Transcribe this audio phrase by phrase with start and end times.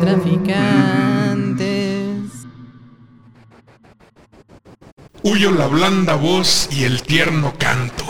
[0.00, 1.66] Traficantes.
[5.22, 8.04] Huyo la blanda voz y el tierno canto,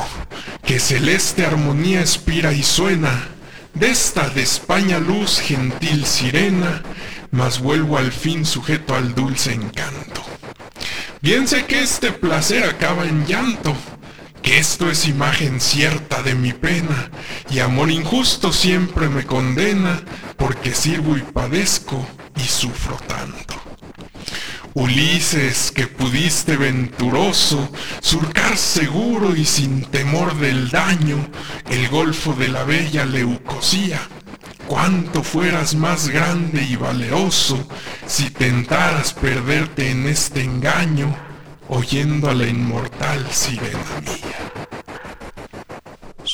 [0.62, 3.29] que celeste armonía expira y suena,
[3.72, 6.82] de esta de España luz gentil sirena,
[7.30, 10.22] mas vuelvo al fin sujeto al dulce encanto.
[11.22, 13.74] Bien sé que este placer acaba en llanto,
[14.46, 17.10] esto es imagen cierta de mi pena,
[17.50, 20.02] y amor injusto siempre me condena,
[20.36, 22.06] porque sirvo y padezco
[22.37, 23.56] y sufro tanto.
[24.74, 31.16] Ulises, que pudiste venturoso surcar seguro y sin temor del daño
[31.70, 34.01] el golfo de la bella Leucosía,
[34.66, 37.66] cuánto fueras más grande y valeroso
[38.06, 41.16] si tentaras perderte en este engaño,
[41.68, 44.26] oyendo a la inmortal sirena mía.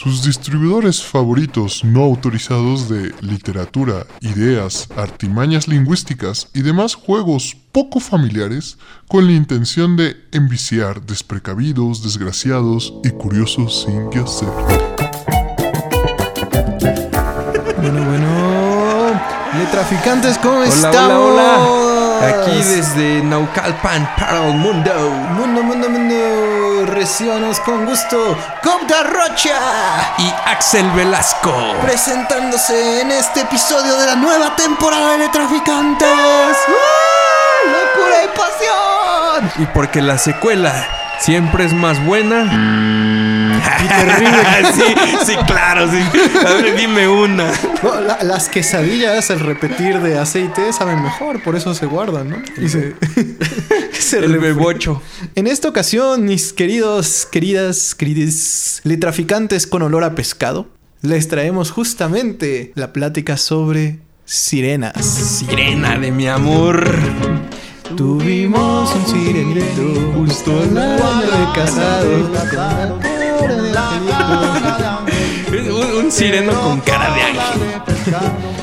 [0.03, 8.79] Sus distribuidores favoritos no autorizados de literatura, ideas, artimañas lingüísticas y demás juegos poco familiares
[9.07, 14.49] con la intención de enviciar desprecavidos, desgraciados y curiosos sin qué hacer.
[17.81, 19.21] Bueno, bueno.
[19.57, 21.31] Letraficantes, ¿cómo Hola, estamos?
[21.31, 22.29] hola, hola.
[22.29, 24.91] Aquí desde Naucalpan para el mundo.
[26.87, 28.37] Recíbanos con gusto.
[28.63, 29.55] Comda Rocha.
[30.19, 31.75] Y Axel Velasco.
[31.83, 36.09] Presentándose en este episodio de la nueva temporada de Letraficantes.
[36.69, 37.71] ¡Uh!
[37.71, 39.63] ¡Locura y pasión!
[39.63, 40.73] Y porque la secuela
[41.21, 42.51] siempre es más buena.
[44.75, 44.95] sí,
[45.27, 46.03] sí, claro, sí.
[46.47, 47.51] A ver, dime una.
[47.83, 52.37] No, la- las quesadillas al repetir de aceite saben mejor, por eso se guardan, ¿no?
[52.57, 52.95] Y se,
[54.11, 55.01] se El bebocho.
[55.35, 60.67] En esta ocasión, mis queridos, queridas, queridos letraficantes con olor a pescado,
[61.03, 65.05] les traemos justamente la plática sobre sirenas.
[65.05, 66.85] Sirena de mi amor.
[67.97, 72.31] Tuvimos un sirenito justo al lado de casado.
[75.51, 77.61] Un, un sireno con cara de ángel.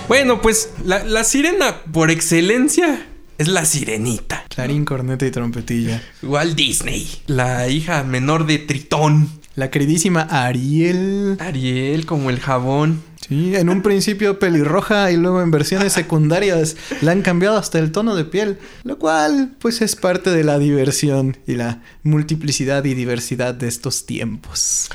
[0.07, 3.05] Bueno, pues la, la sirena por excelencia
[3.39, 4.43] es la sirenita.
[4.49, 6.03] Clarín, corneta y trompetilla.
[6.21, 7.09] Walt Disney.
[7.25, 9.29] La hija menor de Tritón.
[9.55, 11.37] La queridísima Ariel.
[11.39, 13.01] Ariel como el jabón.
[13.27, 17.91] Sí, en un principio pelirroja y luego en versiones secundarias la han cambiado hasta el
[17.91, 22.93] tono de piel, lo cual pues es parte de la diversión y la multiplicidad y
[22.93, 24.89] diversidad de estos tiempos.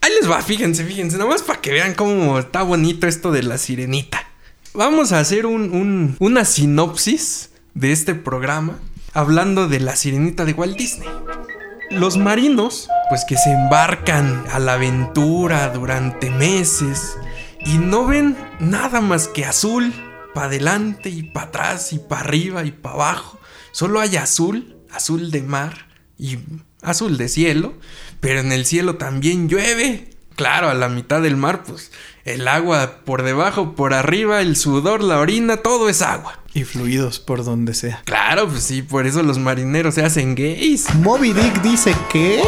[0.00, 3.56] Ahí les va, fíjense, fíjense, nomás para que vean cómo está bonito esto de la
[3.56, 4.26] sirenita.
[4.74, 8.78] Vamos a hacer un- un- una sinopsis de este programa
[9.12, 11.08] hablando de la sirenita de Walt Disney.
[11.90, 17.16] Los marinos, pues que se embarcan a la aventura durante meses
[17.64, 19.92] y no ven nada más que azul,
[20.34, 23.38] para adelante y para atrás y para arriba y para abajo.
[23.72, 26.38] Solo hay azul, azul de mar y
[26.80, 27.74] azul de cielo,
[28.20, 30.10] pero en el cielo también llueve.
[30.34, 31.92] Claro, a la mitad del mar, pues
[32.24, 36.41] el agua por debajo, por arriba, el sudor, la orina, todo es agua.
[36.54, 38.02] Y fluidos por donde sea.
[38.04, 40.94] Claro, pues sí, por eso los marineros se hacen gays.
[40.96, 42.42] Moby Dick dice que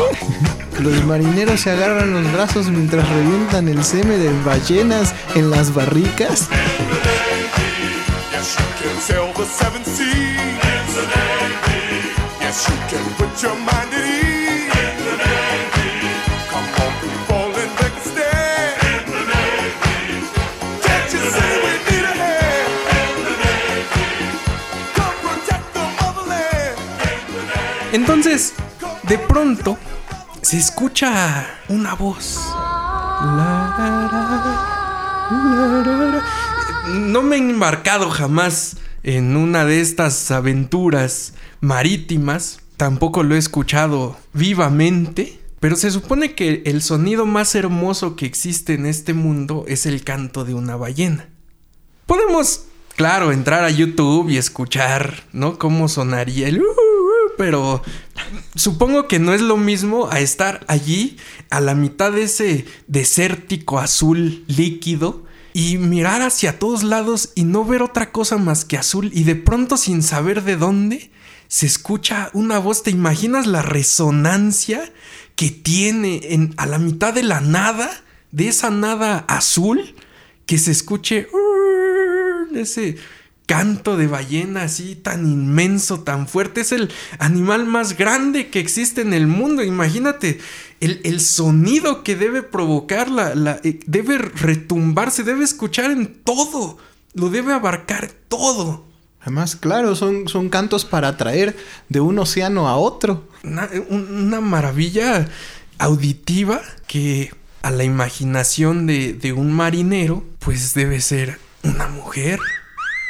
[0.80, 6.48] los marineros se agarran los brazos mientras revientan el seme de ballenas en las barricas.
[8.30, 10.04] Yes, you can sail the seven seas.
[10.04, 12.12] In the Navy.
[12.40, 13.93] Yes, you can put your mind
[27.94, 28.54] Entonces,
[29.08, 29.78] de pronto,
[30.42, 32.40] se escucha una voz.
[36.90, 42.58] No me he embarcado jamás en una de estas aventuras marítimas.
[42.76, 45.40] Tampoco lo he escuchado vivamente.
[45.60, 50.02] Pero se supone que el sonido más hermoso que existe en este mundo es el
[50.02, 51.28] canto de una ballena.
[52.06, 52.64] Podemos,
[52.96, 55.60] claro, entrar a YouTube y escuchar, ¿no?
[55.60, 56.60] Cómo sonaría el...
[57.36, 57.82] Pero
[58.54, 61.16] supongo que no es lo mismo a estar allí
[61.50, 67.64] a la mitad de ese desértico azul líquido y mirar hacia todos lados y no
[67.64, 71.10] ver otra cosa más que azul y de pronto sin saber de dónde
[71.48, 74.92] se escucha una voz, ¿te imaginas la resonancia
[75.36, 77.90] que tiene en, a la mitad de la nada,
[78.32, 79.94] de esa nada azul,
[80.46, 81.28] que se escuche
[82.54, 82.96] ese
[83.46, 86.62] canto de ballena así tan inmenso, tan fuerte?
[86.62, 90.38] Es el animal más grande que existe en el mundo, imagínate
[90.80, 96.14] el, el sonido que debe provocar, la, la- eh, debe retumbar, se debe escuchar en
[96.22, 96.78] todo,
[97.14, 98.86] lo debe abarcar todo.
[99.20, 101.56] Además, claro, son, son cantos para atraer
[101.88, 103.26] de un océano a otro.
[103.42, 105.28] Una, un- una maravilla
[105.78, 107.32] auditiva que
[107.62, 112.38] a la imaginación de, de un marinero, pues debe ser una mujer.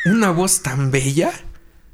[0.06, 1.32] Una voz tan bella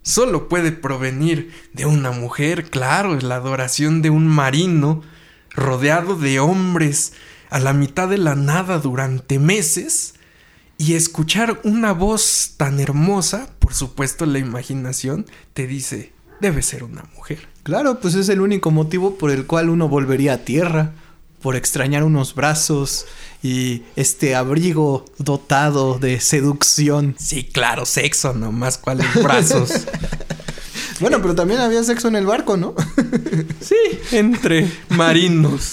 [0.03, 5.03] solo puede provenir de una mujer, claro, es la adoración de un marino
[5.51, 7.13] rodeado de hombres
[7.51, 10.15] a la mitad de la nada durante meses.
[10.77, 17.05] Y escuchar una voz tan hermosa, por supuesto la imaginación te dice, debe ser una
[17.15, 17.47] mujer.
[17.63, 20.95] Claro, pues es el único motivo por el cual uno volvería a tierra,
[21.43, 23.07] por extrañar unos brazos
[23.43, 27.17] y este abrigo dotado de seducción.
[27.19, 29.71] Sí, claro, sexo, nomás cuáles brazos.
[31.01, 32.75] Bueno, pero también había sexo en el barco, ¿no?
[33.61, 33.75] sí,
[34.13, 35.73] entre marinos.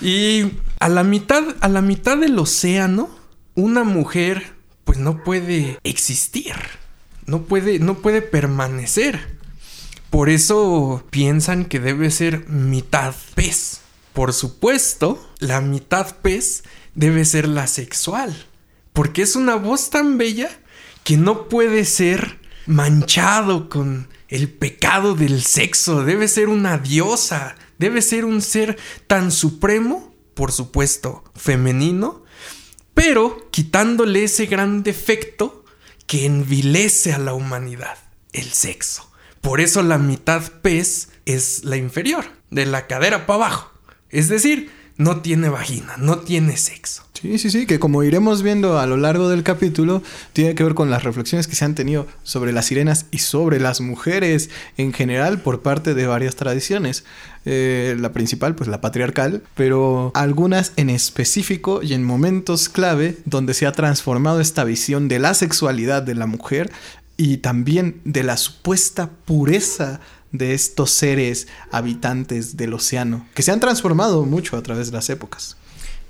[0.00, 3.10] y a la mitad, a la mitad del océano,
[3.54, 4.54] una mujer
[4.84, 6.54] pues no puede existir.
[7.26, 9.38] No puede, no puede permanecer.
[10.08, 13.82] Por eso piensan que debe ser mitad pez.
[14.18, 16.64] Por supuesto, la mitad pez
[16.96, 18.34] debe ser la sexual.
[18.92, 20.50] Porque es una voz tan bella
[21.04, 26.04] que no puede ser manchado con el pecado del sexo.
[26.04, 27.54] Debe ser una diosa.
[27.78, 28.76] Debe ser un ser
[29.06, 32.24] tan supremo, por supuesto, femenino,
[32.94, 35.64] pero quitándole ese gran defecto
[36.08, 37.98] que envilece a la humanidad,
[38.32, 39.12] el sexo.
[39.40, 43.77] Por eso la mitad pez es la inferior, de la cadera para abajo.
[44.10, 47.04] Es decir, no tiene vagina, no tiene sexo.
[47.20, 50.02] Sí, sí, sí, que como iremos viendo a lo largo del capítulo,
[50.32, 53.60] tiene que ver con las reflexiones que se han tenido sobre las sirenas y sobre
[53.60, 57.04] las mujeres en general por parte de varias tradiciones.
[57.44, 63.54] Eh, la principal, pues la patriarcal, pero algunas en específico y en momentos clave donde
[63.54, 66.70] se ha transformado esta visión de la sexualidad de la mujer
[67.16, 70.00] y también de la supuesta pureza
[70.32, 75.10] de estos seres habitantes del océano, que se han transformado mucho a través de las
[75.10, 75.56] épocas.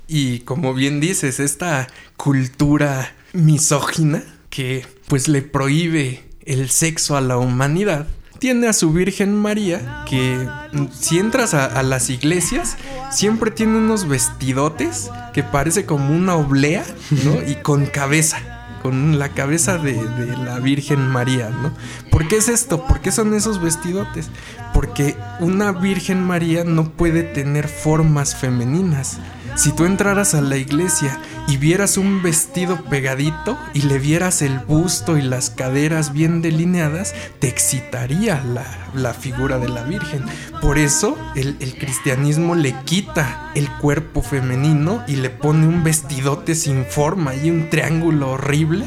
[0.07, 1.87] Y como bien dices, esta
[2.17, 8.07] cultura misógina que pues le prohíbe el sexo a la humanidad,
[8.39, 12.77] tiene a su Virgen María que mm, si entras a, las iglesias
[13.11, 16.85] siempre tiene unos vestidotes que parece como una oblea,
[17.23, 17.47] ¿no?
[17.47, 18.58] Y con cabeza.
[18.81, 19.95] Con la cabeza de,
[20.37, 21.71] la Virgen María, ¿no?
[22.09, 22.85] ¿Por qué es esto?
[22.85, 24.29] ¿Por qué son esos vestidotes?
[24.73, 29.19] Porque una Virgen María no puede tener formas femeninas.
[29.55, 34.59] Si tú entraras a la iglesia y vieras un vestido pegadito y le vieras el
[34.59, 40.23] busto y las caderas bien delineadas, te excitaría la, la figura de la Virgen.
[40.61, 46.53] Por eso el, el cristianismo le quita el cuerpo femenino y le pone un vestidote
[46.53, 48.85] sin forma y un triángulo horrible,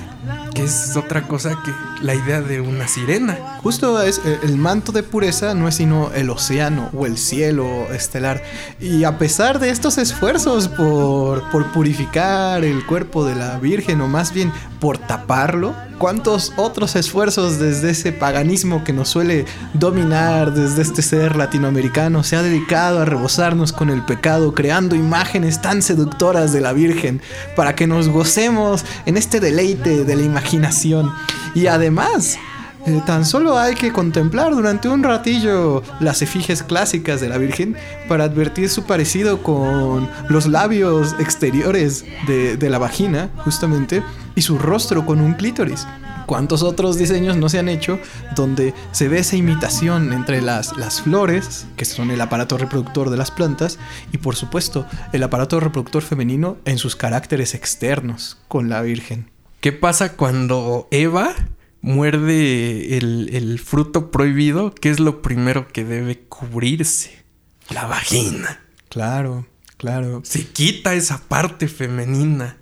[0.54, 1.72] que es otra cosa que
[2.04, 3.58] la idea de una sirena.
[3.62, 7.92] Justo es eh, el manto de pureza no es sino el océano o el cielo
[7.92, 8.42] estelar.
[8.80, 14.08] Y a pesar de estos esfuerzos por, por purificar el cuerpo de la Virgen o
[14.08, 19.44] más bien por taparlo, ¿cuántos otros esfuerzos desde ese paganismo que nos suele
[19.74, 25.62] dominar desde este ser latinoamericano se ha dedicado a rebosarnos con el pecado, creando imágenes
[25.62, 27.20] tan seductoras de la Virgen
[27.56, 31.10] para que nos gocemos en este deleite de la imaginación?
[31.54, 32.38] Y además,
[32.84, 37.76] eh, tan solo hay que contemplar durante un ratillo las efigies clásicas de la Virgen
[38.08, 44.02] para advertir su parecido con los labios exteriores de, la vagina, justamente,
[44.34, 45.86] y su rostro con un clítoris.
[46.26, 48.00] ¿Cuántos otros diseños no se han hecho
[48.34, 53.16] donde se ve esa imitación entre las, las flores, que son el aparato reproductor de
[53.16, 53.78] las plantas,
[54.12, 59.30] y por supuesto el aparato reproductor femenino en sus caracteres externos con la Virgen?
[59.60, 61.34] ¿Qué pasa cuando Eva
[61.82, 64.74] muerde el, el fruto prohibido?
[64.74, 67.22] ¿Qué es lo primero que debe cubrirse?
[67.68, 68.60] La vagina.
[68.88, 69.46] Claro,
[69.76, 70.22] claro.
[70.24, 72.56] Se quita esa parte femenina.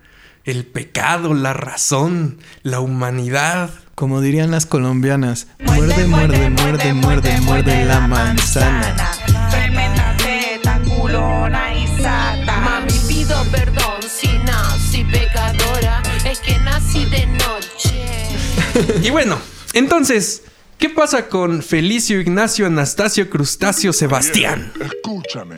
[0.44, 3.70] El pecado, la razón, la humanidad.
[3.94, 8.96] Como dirían las colombianas, muerde, muerde, muerde, muerde, muerde la manzana.
[9.50, 12.60] Tremenda teta, culona y sata.
[12.60, 16.02] Mami, pido perdón si nací pecadora.
[16.24, 17.59] Es que nací de noche.
[19.02, 19.38] Y bueno,
[19.72, 20.42] entonces,
[20.78, 24.72] ¿qué pasa con Felicio Ignacio Anastasio Crustáceo Sebastián?
[24.80, 25.56] Escúchame,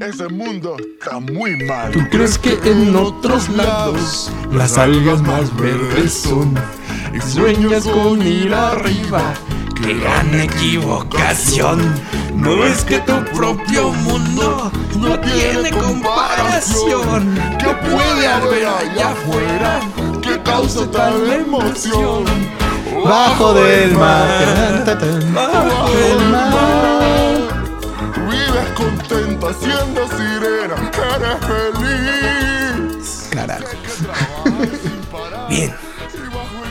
[0.00, 1.92] ese mundo está muy mal.
[1.92, 6.54] ¿Tú crees que en otros lados las algas más verdes son?
[7.14, 9.34] Y sueñas con ir arriba
[9.74, 11.94] ¡Qué gran equivocación!
[12.34, 17.34] ¿No ves que tu propio mundo no tiene comparación?
[17.58, 19.80] ¿Qué puede haber allá afuera
[20.62, 22.24] que cause tal emoción?
[23.04, 24.84] Bajo del mar.
[25.34, 27.38] Bajo del mar.
[28.30, 33.28] Vives contenta siendo sirena, eres feliz.
[33.30, 33.64] Carajo.
[35.48, 35.74] Bien.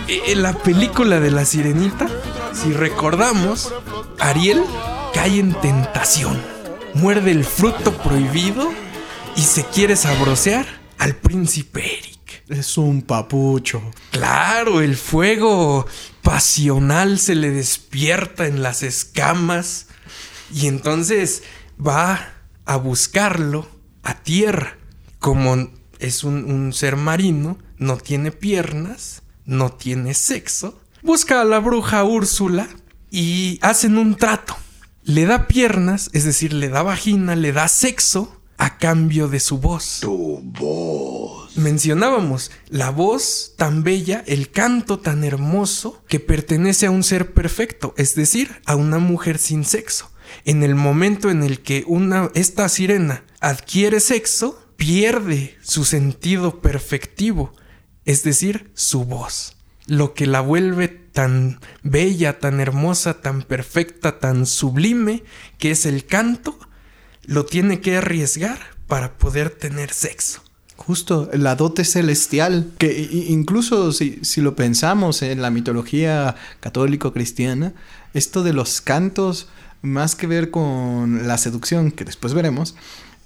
[0.08, 2.08] E- En la película de la sirenita,
[2.54, 3.74] si recordamos,
[4.20, 4.64] Ariel
[5.14, 6.40] cae en tentación,
[6.94, 8.70] muerde el fruto prohibido
[9.36, 10.66] y se quiere sabrosear
[11.00, 12.13] al príncipe Eric.
[12.50, 13.82] Es un papucho.
[14.12, 15.86] Claro, el fuego
[16.22, 19.88] pasional se le despierta en las escamas
[20.54, 21.44] y entonces
[21.86, 22.34] va
[22.66, 23.68] a buscarlo
[24.04, 24.78] a tierra.
[25.20, 25.70] Como
[26.00, 32.04] es un, un ser marino, no tiene piernas, no tiene sexo, busca a la bruja
[32.04, 32.68] Úrsula
[33.10, 34.56] y hacen un trato.
[35.04, 39.60] Le da piernas, es decir, le da vagina, le da sexo a cambio de su
[39.60, 40.00] voz.
[41.56, 47.94] Mencionábamos la voz tan bella, el canto tan hermoso que pertenece a un ser perfecto,
[47.96, 50.10] es decir, a una mujer sin sexo.
[50.46, 57.54] En el momento en el que una, esta sirena adquiere sexo, pierde su sentido perfectivo,
[58.04, 59.56] es decir, su voz.
[59.86, 65.24] Lo que la vuelve tan bella, tan hermosa, tan perfecta, tan sublime,
[65.60, 66.58] que es el canto,
[67.26, 70.43] lo tiene que arriesgar para poder tener sexo.
[70.86, 77.74] Justo, la dote celestial, que incluso si, si lo pensamos en la mitología católico-cristiana,
[78.14, 79.48] esto de los cantos,
[79.82, 82.76] más que ver con la seducción, que después veremos,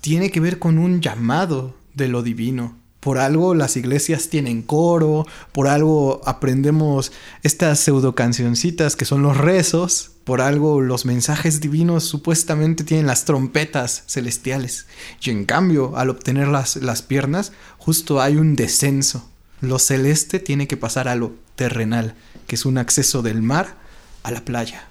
[0.01, 2.75] tiene que ver con un llamado de lo divino.
[2.99, 7.11] Por algo las iglesias tienen coro, por algo aprendemos
[7.41, 13.23] estas pseudo cancioncitas que son los rezos, por algo los mensajes divinos supuestamente tienen las
[13.23, 14.85] trompetas celestiales.
[15.21, 19.31] Y en cambio, al obtener las, las piernas, justo hay un descenso.
[19.61, 22.13] Lo celeste tiene que pasar a lo terrenal,
[22.45, 23.77] que es un acceso del mar
[24.23, 24.89] a la playa.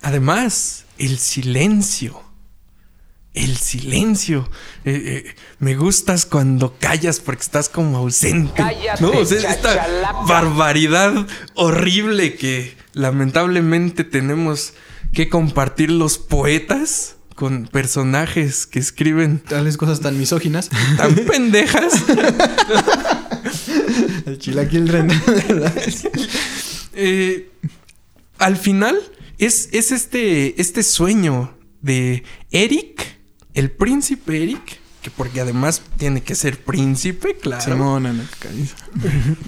[0.00, 2.22] Además, el silencio.
[3.34, 4.48] El silencio.
[4.84, 8.52] Eh, eh, me gustas cuando callas porque estás como ausente.
[8.54, 9.86] Cállate, no, o sea, esta
[10.26, 14.74] barbaridad horrible que lamentablemente tenemos
[15.14, 20.70] que compartir los poetas con personajes que escriben Tales cosas tan misóginas.
[20.96, 21.92] tan pendejas.
[24.26, 24.90] El chilaquil.
[26.94, 27.48] Eh,
[28.36, 28.98] al final
[29.38, 33.18] es, es este, este sueño de Eric,
[33.54, 37.62] el príncipe Eric, que porque además tiene que ser príncipe, claro.
[37.62, 38.68] Simona, no, cariño.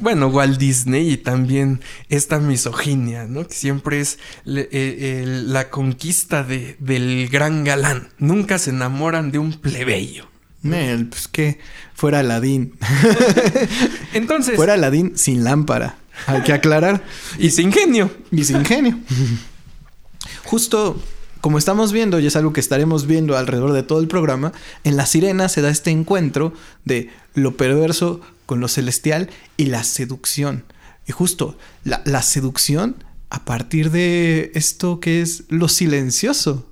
[0.00, 3.46] Bueno, Walt Disney y también esta misoginia, ¿no?
[3.46, 8.08] Que siempre es le- eh, la conquista de- del gran galán.
[8.18, 10.26] Nunca se enamoran de un plebeyo.
[10.62, 11.58] Nel, pues que
[11.94, 12.72] fuera Aladín.
[14.14, 15.98] Entonces, fuera Aladín sin lámpara.
[16.26, 17.04] Hay que aclarar.
[17.38, 18.10] y sin genio.
[18.32, 18.98] Y sin genio.
[20.44, 21.00] Justo
[21.44, 24.96] como estamos viendo, y es algo que estaremos viendo alrededor de todo el programa, en
[24.96, 26.54] La Sirena se da este encuentro
[26.86, 30.64] de lo perverso con lo celestial y la seducción.
[31.06, 36.66] Y justo la, seducción a partir de esto que es lo silencioso.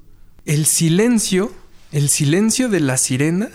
[0.46, 1.52] El silencio,
[1.90, 3.50] el silencio de la sirena,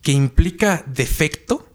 [0.00, 1.68] que implica defecto,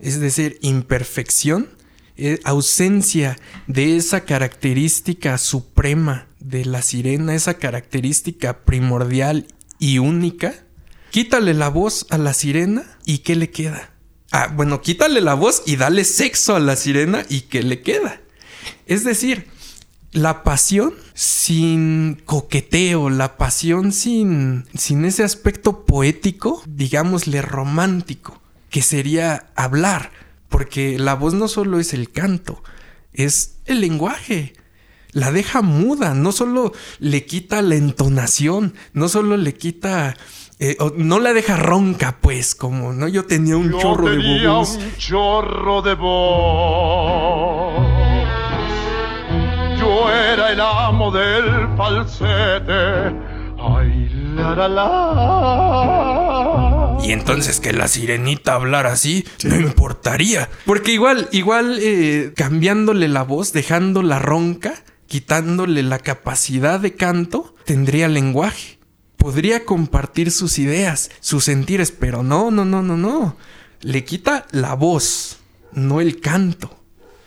[0.00, 1.68] es decir, imperfección,
[2.16, 9.46] eh, ausencia de esa característica suprema de la sirena, esa característica primordial
[9.78, 10.54] y única.
[11.10, 13.90] Quítale la voz a la sirena y ¿qué le queda?
[14.30, 18.20] Ah, bueno, quítale la voz y dale sexo a la sirena y ¿qué le queda?
[18.86, 19.46] Es decir,
[20.12, 28.40] la pasión sin coqueteo, la pasión sin, sin ese aspecto poético, digámosle romántico,
[28.70, 30.10] que sería hablar,
[30.48, 32.62] porque la voz no solo es el canto,
[33.12, 34.54] es el lenguaje.
[35.12, 40.16] La deja muda, no solo le quita la entonación, no solo le quita...
[40.58, 43.08] eh, no la deja ronca, pues, como, ¿no?
[43.08, 44.76] Yo tenía un Yo chorro de tenía bobos.
[44.76, 47.86] un chorro de voz.
[49.78, 53.16] Yo era el amo del falsete.
[53.60, 56.98] Ay, la, la, la.
[57.02, 60.48] Y entonces que la sirenita hablara así, no importaría.
[60.66, 64.74] Porque igual, igual eh, cambiándole la voz, dejándola ronca,
[65.08, 68.78] quitándole la capacidad de canto, tendría lenguaje.
[69.16, 73.36] Podría compartir sus ideas, sus sentires, pero no, no, no, no, no.
[73.80, 75.38] Le quita la voz,
[75.72, 76.78] no el canto.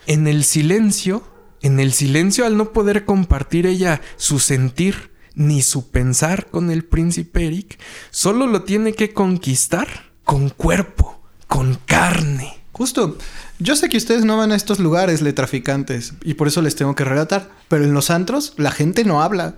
[0.07, 1.29] En el silencio,
[1.63, 6.83] En el silencio, al no poder compartir ella su sentir ni su pensar con el
[6.83, 7.77] príncipe Eric,
[8.09, 12.63] solo lo tiene que conquistar con cuerpo, con carne.
[12.71, 13.17] Justo.
[13.63, 16.75] Yo sé que ustedes no van a estos lugares, le traficantes, y por eso les
[16.75, 17.49] tengo que relatar.
[17.67, 19.53] Pero en los antros, la gente no habla.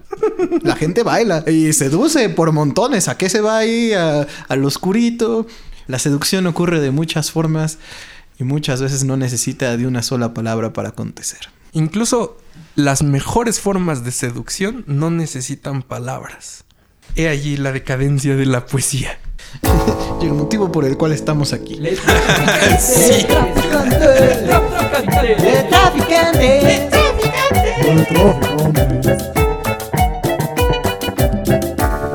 [0.62, 3.08] La gente baila y seduce por montones.
[3.08, 3.94] ¿A qué se va ahí?
[3.94, 5.48] A- al oscurito.
[5.88, 7.78] La seducción ocurre de muchas formas
[8.38, 11.40] y muchas veces no necesita de una sola palabra para acontecer.
[11.72, 12.38] Incluso
[12.76, 16.66] las mejores formas de seducción no necesitan palabras.
[17.16, 19.18] He allí la decadencia de la poesía.
[20.24, 21.82] Y el motivo por el cual estamos aquí.
[22.80, 23.26] Sí.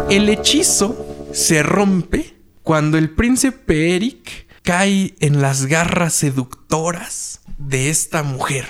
[0.09, 8.23] El hechizo se rompe cuando el príncipe Eric cae en las garras seductoras de esta
[8.23, 8.67] mujer,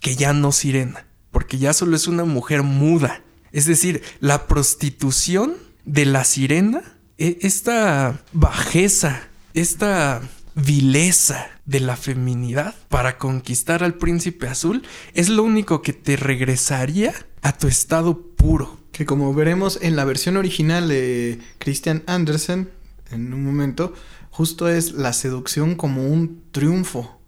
[0.00, 3.22] que ya no sirena, porque ya solo es una mujer muda.
[3.52, 10.22] Es decir, la prostitución de la sirena, esta bajeza, esta
[10.54, 14.82] vileza de la feminidad para conquistar al príncipe azul
[15.14, 18.78] es lo único que te regresaría a tu estado puro.
[18.92, 22.68] Que como veremos en la versión original de Christian Andersen,
[23.10, 23.94] en un momento,
[24.30, 27.18] justo es la seducción como un triunfo.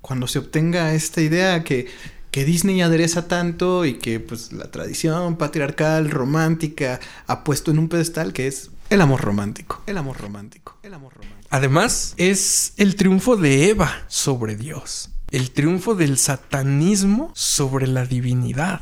[0.00, 1.86] Cuando se obtenga esta idea que,
[2.30, 7.88] que Disney adereza tanto y que pues la tradición patriarcal, romántica, ha puesto en un
[7.88, 9.82] pedestal que es el amor romántico.
[9.86, 10.78] El amor romántico.
[10.82, 11.48] El amor romántico.
[11.50, 15.10] Además, es el triunfo de Eva sobre Dios.
[15.30, 18.80] El triunfo del satanismo sobre la divinidad.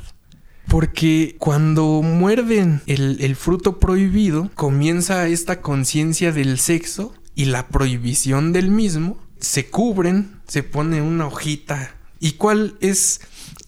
[0.68, 8.70] Porque cuando muerden el, fruto prohibido, comienza esta conciencia del sexo y la prohibición del
[8.70, 9.18] mismo.
[9.38, 11.94] Se cubren, se pone una hojita.
[12.18, 13.20] ¿Y cuál es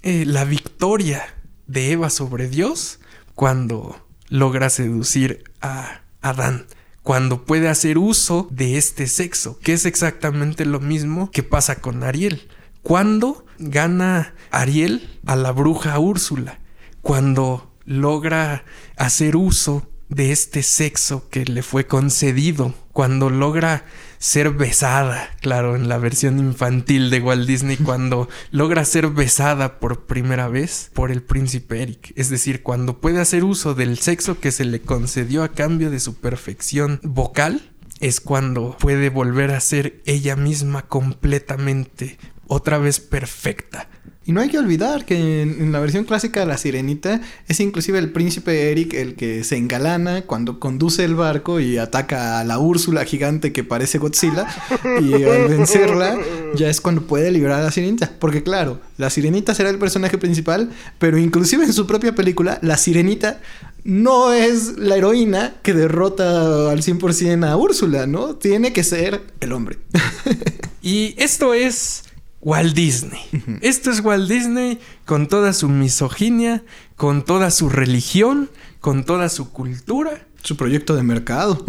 [0.03, 1.23] eh, la victoria
[1.67, 3.01] de Eva sobre Dios?
[3.35, 6.67] Cuando logra seducir a Adán
[7.07, 12.03] cuando puede hacer uso de este sexo, que es exactamente lo mismo que pasa con
[12.03, 12.49] Ariel.
[12.83, 16.59] Cuando gana Ariel a la bruja Úrsula,
[17.03, 18.65] cuando logra
[18.97, 23.85] hacer uso de este sexo que le fue concedido, cuando logra
[24.27, 30.07] ser besada, claro, en la versión infantil de Walt Disney, cuando logra ser besada por
[30.07, 34.51] primera vez por el príncipe Eric, es decir, cuando puede hacer uso del sexo que
[34.51, 40.03] se le concedió a cambio de su perfección vocal, es cuando puede volver a ser
[40.07, 43.89] ella misma completamente, otra vez perfecta.
[44.27, 47.61] Y no hay que olvidar que en, en la versión clásica de la sirenita es
[47.61, 52.45] inclusive el príncipe Eric el que se engalana cuando conduce el barco y ataca a
[52.45, 54.47] la Úrsula gigante que parece Godzilla.
[55.01, 56.19] Y al vencerla
[56.55, 58.11] ya es cuando puede liberar a la sirenita.
[58.19, 62.77] Porque claro, la sirenita será el personaje principal, pero inclusive en su propia película, la
[62.77, 63.41] sirenita
[63.85, 68.35] no es la heroína que derrota al 100% a Úrsula, ¿no?
[68.35, 69.79] Tiene que ser el hombre.
[70.83, 72.05] Y esto es
[72.41, 73.21] Walt Disney.
[73.63, 76.65] Esto es Walt Disney con toda su misoginia,
[76.97, 80.27] con toda su religión, con toda su cultura.
[80.43, 81.65] su proyecto de mercado.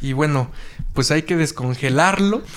[0.00, 0.50] Y bueno,
[0.92, 2.42] pues hay que descongelarlo.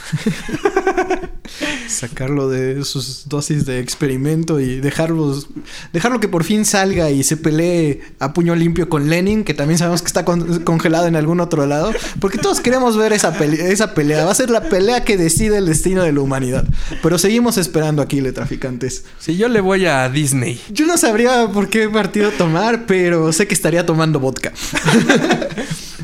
[1.87, 5.47] sacarlo de sus dosis de experimento y dejarlos,
[5.93, 9.77] dejarlo que por fin salga y se pelee a puño limpio con Lenin, que también
[9.77, 13.71] sabemos que está con- congelado en algún otro lado, porque todos queremos ver esa, pele-
[13.71, 14.25] esa pelea.
[14.25, 16.65] Va a ser la pelea que decide el destino de la humanidad.
[17.03, 19.05] Pero seguimos esperando aquí, le traficantes.
[19.19, 20.59] Si yo le voy a Disney.
[20.71, 24.51] Yo no sabría por qué partido tomar, pero sé que estaría tomando vodka.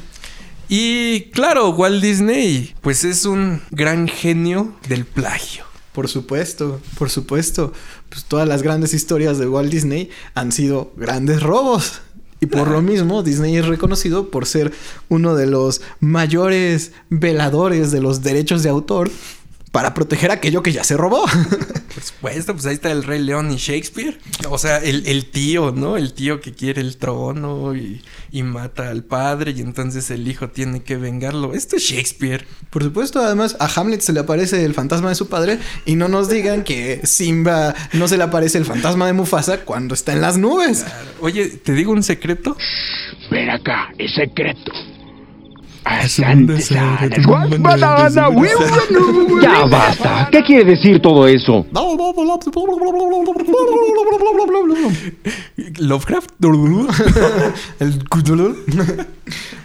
[0.73, 5.65] Y claro, Walt Disney, pues es un gran genio del plagio.
[5.91, 7.73] Por supuesto, por supuesto.
[8.07, 11.99] Pues todas las grandes historias de Walt Disney han sido grandes robos.
[12.39, 14.71] Y por lo mismo, Disney es reconocido por ser
[15.10, 19.12] uno de los mayores veladores de los derechos de autor
[19.71, 21.25] para proteger aquello que ya se robó.
[21.93, 24.19] Por supuesto, pues ahí está el Rey León y Shakespeare.
[24.49, 25.97] O sea, el, el tío, ¿no?
[25.97, 30.49] El tío que quiere el trono y, y mata al padre y entonces el hijo
[30.49, 31.53] tiene que vengarlo.
[31.53, 32.45] Esto es Shakespeare.
[32.69, 36.07] Por supuesto, además a Hamlet se le aparece el fantasma de su padre y no
[36.07, 40.21] nos digan que Simba no se le aparece el fantasma de Mufasa cuando está en
[40.21, 40.86] las nubes.
[41.19, 42.57] Oye, ¿te digo un secreto?
[43.29, 44.71] Ven acá, es secreto.
[49.41, 50.30] Ya basta.
[50.32, 51.65] ¿Qué quiere decir todo eso?
[55.80, 56.32] Lovecraft.
[57.80, 58.04] El.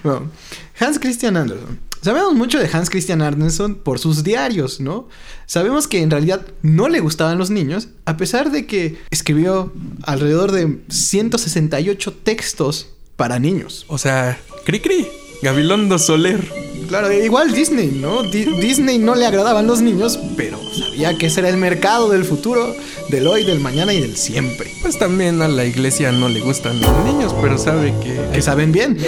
[0.02, 0.30] Bueno,
[0.78, 5.08] Hans Christian Andersen Sabemos mucho de Hans Christian Andersen por sus diarios, ¿no?
[5.46, 9.72] Sabemos que en realidad no le gustaban los niños, a pesar de que escribió
[10.04, 13.86] alrededor de 168 textos para niños.
[13.88, 15.08] O sea, cri cri,
[15.46, 16.40] Gabilondo Soler.
[16.88, 18.24] Claro, igual Disney, ¿no?
[18.24, 22.24] Di- Disney no le agradaban los niños, pero sabía que ese era el mercado del
[22.24, 22.74] futuro,
[23.10, 24.72] del hoy, del mañana y del siempre.
[24.82, 28.20] Pues también a la iglesia no le gustan los niños, pero sabe que...
[28.32, 28.98] Que saben bien.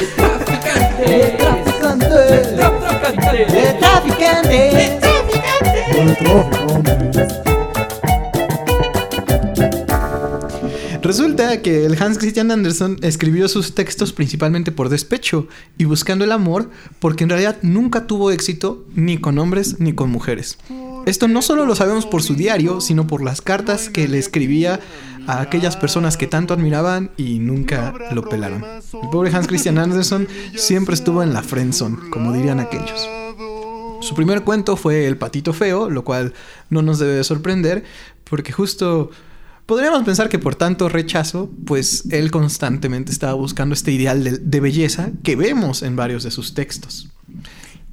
[11.09, 16.33] Resulta que el Hans Christian Andersen escribió sus textos principalmente por despecho y buscando el
[16.33, 16.69] amor
[16.99, 20.59] porque en realidad nunca tuvo éxito ni con hombres ni con mujeres.
[21.07, 24.81] Esto no solo lo sabemos por su diario, sino por las cartas que le escribía
[25.27, 28.63] a aquellas personas que tanto admiraban y nunca lo pelaron.
[29.03, 33.09] El pobre Hans Christian Andersen siempre estuvo en la friendzone, como dirían aquellos.
[34.03, 36.35] Su primer cuento fue El patito feo, lo cual
[36.69, 37.85] no nos debe de sorprender,
[38.25, 39.11] porque justo
[39.69, 44.61] podríamos pensar que por tanto rechazo, pues él constantemente estaba buscando este ideal de, de
[44.61, 47.11] belleza que vemos en varios de sus textos.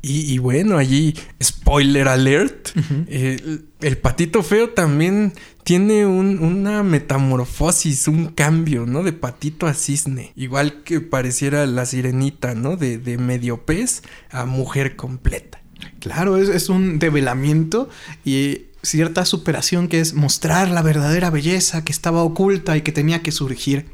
[0.01, 2.69] Y, y bueno, allí, spoiler alert,
[3.07, 5.33] eh, el, el patito feo también
[5.63, 9.01] tiene un- una metamorfosis, un cambio, ¿no?
[9.03, 10.31] De patito a cisne.
[10.35, 12.77] Igual que pareciera la sirenita, ¿no?
[12.77, 15.61] De, de medio pez a mujer completa.
[15.99, 17.89] Claro, es, es un develamiento
[18.23, 23.21] y cierta superación que es mostrar la verdadera belleza que estaba oculta y que tenía
[23.21, 23.87] que surgir.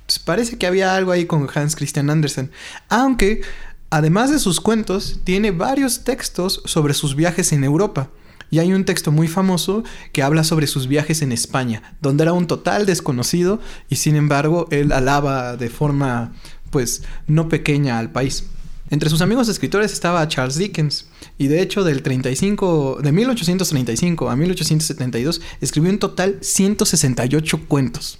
[0.00, 2.50] Entonces parece que había algo ahí con Hans Christian Andersen,
[2.88, 3.42] aunque
[3.90, 8.10] además de sus cuentos, tiene varios textos sobre sus viajes en Europa.
[8.50, 12.32] Y hay un texto muy famoso que habla sobre sus viajes en España, donde era
[12.32, 16.32] un total desconocido y sin embargo él alaba de forma
[16.70, 18.44] pues no pequeña al país.
[18.90, 24.36] Entre sus amigos escritores estaba Charles Dickens y de hecho del 35 de 1835 a
[24.36, 28.18] 1872 escribió en total 168 cuentos.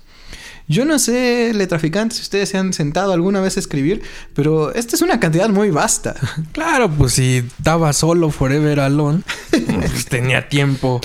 [0.71, 4.03] Yo no sé, letraficantes, si ustedes se han sentado alguna vez a escribir,
[4.35, 6.15] pero esta es una cantidad muy vasta.
[6.53, 11.01] Claro, pues si estaba solo forever alone, pues tenía tiempo.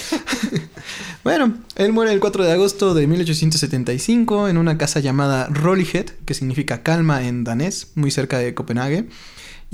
[1.24, 6.34] Bueno, él muere el 4 de agosto de 1875 en una casa llamada Rollighed, que
[6.34, 9.08] significa calma en danés, muy cerca de Copenhague.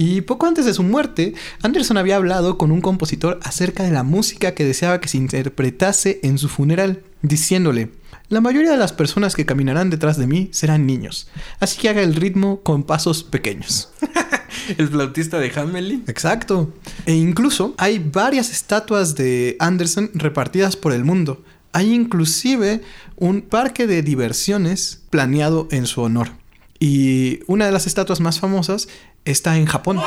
[0.02, 4.04] Y poco antes de su muerte, Anderson había hablado con un compositor acerca de la
[4.04, 7.92] música que deseaba que se interpretase en su funeral, diciéndole,
[8.30, 11.28] la mayoría de las personas que caminarán detrás de mí serán niños,
[11.60, 13.90] así que haga el ritmo con pasos pequeños.
[14.78, 16.06] El flautista de Hamelin.
[16.08, 16.74] Exacto.
[17.06, 21.44] E incluso hay varias estatuas de Anderson repartidas por el mundo.
[21.74, 22.82] Hay inclusive
[23.16, 26.32] un parque de diversiones planeado en su honor.
[26.80, 28.88] Y una de las estatuas más famosas
[29.26, 30.00] está en Japón.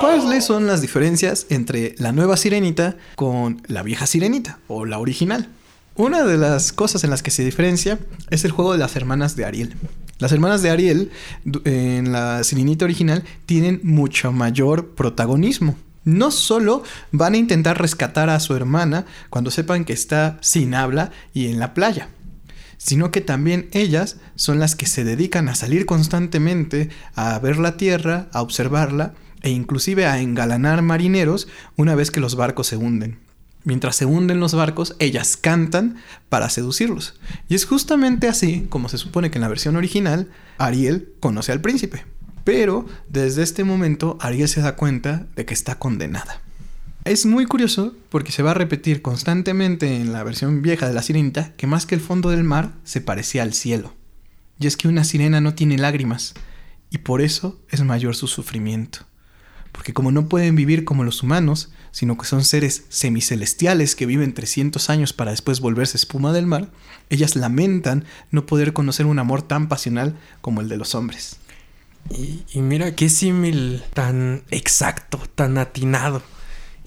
[0.00, 5.48] ¿Cuáles son las diferencias entre la nueva sirenita con la vieja sirenita o la original?
[5.96, 7.98] Una de las cosas en las que se diferencia
[8.30, 9.74] es el juego de las hermanas de Ariel.
[10.20, 11.10] Las hermanas de Ariel
[11.64, 15.76] en la sirenita original tienen mucho mayor protagonismo.
[16.04, 21.10] No solo van a intentar rescatar a su hermana cuando sepan que está sin habla
[21.34, 22.08] y en la playa,
[22.78, 27.76] sino que también ellas son las que se dedican a salir constantemente a ver la
[27.76, 33.18] tierra, a observarla e inclusive a engalanar marineros una vez que los barcos se hunden.
[33.64, 35.96] Mientras se hunden los barcos, ellas cantan
[36.28, 37.20] para seducirlos.
[37.48, 41.60] Y es justamente así como se supone que en la versión original Ariel conoce al
[41.60, 42.06] príncipe.
[42.44, 46.40] Pero desde este momento Ariel se da cuenta de que está condenada.
[47.04, 51.02] Es muy curioso porque se va a repetir constantemente en la versión vieja de la
[51.02, 53.94] sirenita que más que el fondo del mar se parecía al cielo.
[54.58, 56.34] Y es que una sirena no tiene lágrimas
[56.90, 59.00] y por eso es mayor su sufrimiento.
[59.72, 64.34] Porque como no pueden vivir como los humanos, sino que son seres semicelestiales que viven
[64.34, 66.70] 300 años para después volverse espuma del mar,
[67.10, 71.36] ellas lamentan no poder conocer un amor tan pasional como el de los hombres.
[72.10, 76.22] Y, y mira qué símil tan exacto, tan atinado.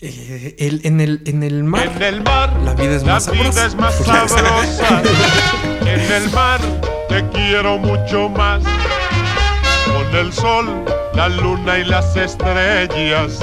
[0.04, 3.32] Eh, el- en, el, en el mar, En el mar, la vida es la más
[3.32, 3.66] vida sabrosa.
[3.68, 5.02] es más sabrosa.
[5.82, 6.60] En el mar
[7.10, 8.64] te quiero mucho más.
[9.86, 13.40] Con el sol, la luna y las estrellas.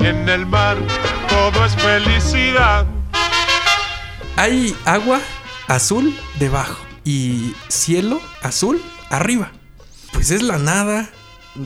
[0.00, 0.76] En el mar
[1.28, 2.86] todo es felicidad.
[4.36, 5.20] Hay agua
[5.68, 9.52] azul debajo y cielo azul arriba.
[10.12, 11.08] Pues es la nada.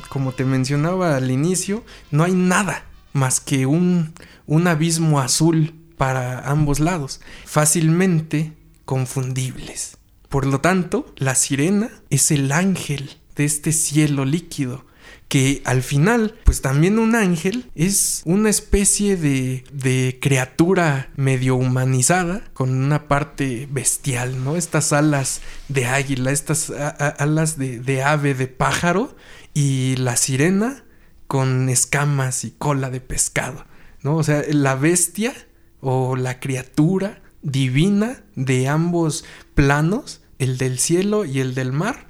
[0.08, 4.12] Como te mencionaba al inicio, no hay nada más que un,
[4.44, 8.52] un abismo azul para ambos lados, fácilmente
[8.84, 9.96] confundibles.
[10.28, 14.84] Por lo tanto, la sirena es el ángel de este cielo líquido,
[15.28, 22.42] que al final, pues también un ángel es una especie de, de criatura medio humanizada
[22.52, 24.56] con una parte bestial, ¿no?
[24.56, 29.16] Estas alas de águila, estas alas de, de ave, de pájaro
[29.54, 30.83] y la sirena
[31.26, 33.64] con escamas y cola de pescado,
[34.02, 34.16] ¿no?
[34.16, 35.34] O sea, la bestia
[35.80, 42.06] o la criatura divina de ambos planos, el del cielo y el del mar,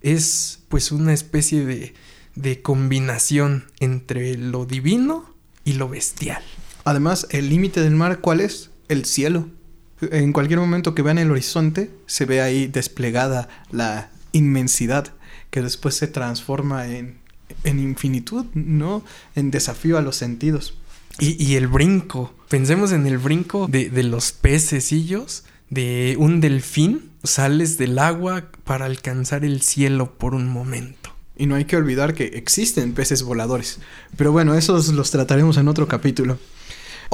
[0.00, 1.94] es pues una especie de,
[2.34, 6.42] de combinación entre lo divino y lo bestial.
[6.84, 8.70] Además, el límite del mar, ¿cuál es?
[8.88, 9.48] El cielo.
[10.00, 15.14] En cualquier momento que vean el horizonte, se ve ahí desplegada la inmensidad
[15.50, 17.21] que después se transforma en,
[17.64, 19.04] en infinitud, ¿no?
[19.34, 20.74] En desafío a los sentidos.
[21.18, 27.76] Y, el brinco, pensemos en el brinco de, de los pececillos, de un delfín, sales
[27.76, 31.14] del agua para alcanzar el cielo por un momento.
[31.36, 33.78] Y no hay que olvidar que existen peces voladores.
[34.16, 36.38] Pero bueno, esos los trataremos en otro capítulo.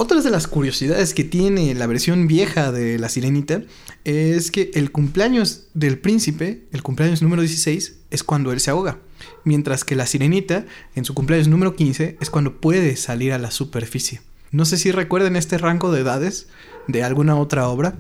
[0.01, 3.62] Otras de las curiosidades que tiene la versión vieja de La Sirenita
[4.05, 9.01] es que el cumpleaños del príncipe, el cumpleaños número 16, es cuando él se ahoga.
[9.49, 13.51] Mientras que la Sirenita, en su cumpleaños número 15, es cuando puede salir a la
[13.51, 14.21] superficie.
[14.51, 16.49] No sé si recuerden este rango de edades
[16.87, 17.95] de alguna otra obra.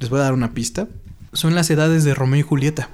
[0.00, 0.88] Les voy a dar una pista.
[1.34, 2.88] Son las edades de Romeo y Julieta.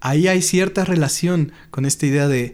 [0.00, 2.52] Ahí hay cierta relación con esta idea de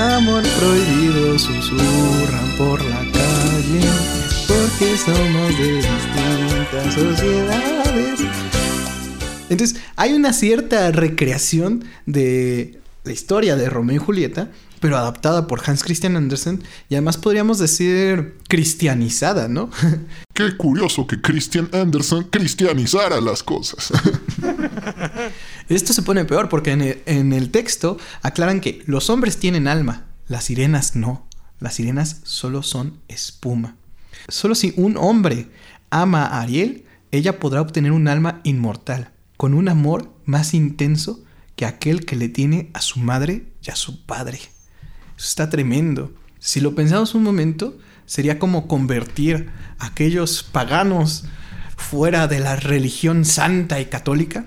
[0.00, 3.86] Amor prohibido susurran por la calle
[4.48, 8.45] porque somos de sociedades.
[9.48, 15.62] Entonces, hay una cierta recreación de la historia de Romeo y Julieta, pero adaptada por
[15.64, 19.70] Hans Christian Andersen y además podríamos decir cristianizada, ¿no?
[20.34, 23.92] Qué curioso que Christian Anderson cristianizara las cosas.
[25.68, 29.68] Esto se pone peor porque en el, en el texto aclaran que los hombres tienen
[29.68, 31.26] alma, las sirenas no.
[31.58, 33.76] Las sirenas solo son espuma.
[34.28, 35.48] Solo si un hombre
[35.88, 41.22] ama a Ariel, ella podrá obtener un alma inmortal, con un amor más intenso
[41.56, 44.38] que aquel que le tiene a su madre y a su padre.
[45.16, 46.14] Eso está tremendo.
[46.38, 51.24] Si lo pensamos un momento, sería como convertir a aquellos paganos
[51.76, 54.46] fuera de la religión santa y católica,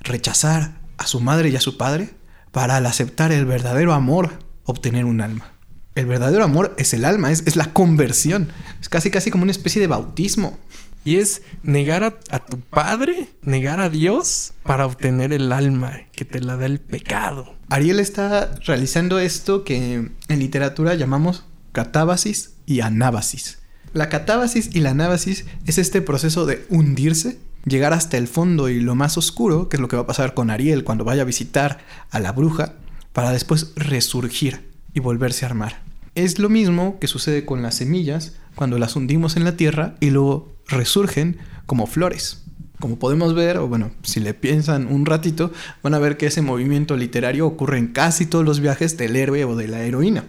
[0.00, 2.10] rechazar a su madre y a su padre
[2.52, 5.52] para al aceptar el verdadero amor obtener un alma.
[5.94, 8.48] El verdadero amor es el alma, es, es la conversión.
[8.80, 10.58] Es casi casi como una especie de bautismo.
[11.04, 16.40] Y es negar a, tu padre, negar a Dios para obtener el alma que te
[16.40, 17.54] la da el pecado.
[17.70, 23.58] Ariel está realizando esto que en literatura llamamos catábasis y anábasis.
[23.92, 28.80] La catábasis y la anábasis es este proceso de hundirse, llegar hasta el fondo y
[28.80, 31.26] lo más oscuro, que es lo que va a pasar con Ariel cuando vaya a
[31.26, 31.78] visitar
[32.10, 32.74] a la bruja,
[33.12, 35.82] para después resurgir y volverse a armar.
[36.14, 40.10] Es lo mismo que sucede con las semillas cuando las hundimos en la tierra y
[40.10, 42.42] luego resurgen como flores.
[42.80, 45.52] Como podemos ver, o bueno, si le piensan un ratito,
[45.84, 49.44] van a ver que ese movimiento literario ocurre en casi todos los viajes del héroe
[49.44, 50.24] o de la heroína.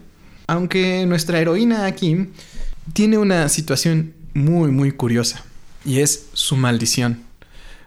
[0.45, 2.29] Aunque nuestra heroína aquí
[2.93, 5.43] tiene una situación muy muy curiosa
[5.83, 7.23] y es su maldición.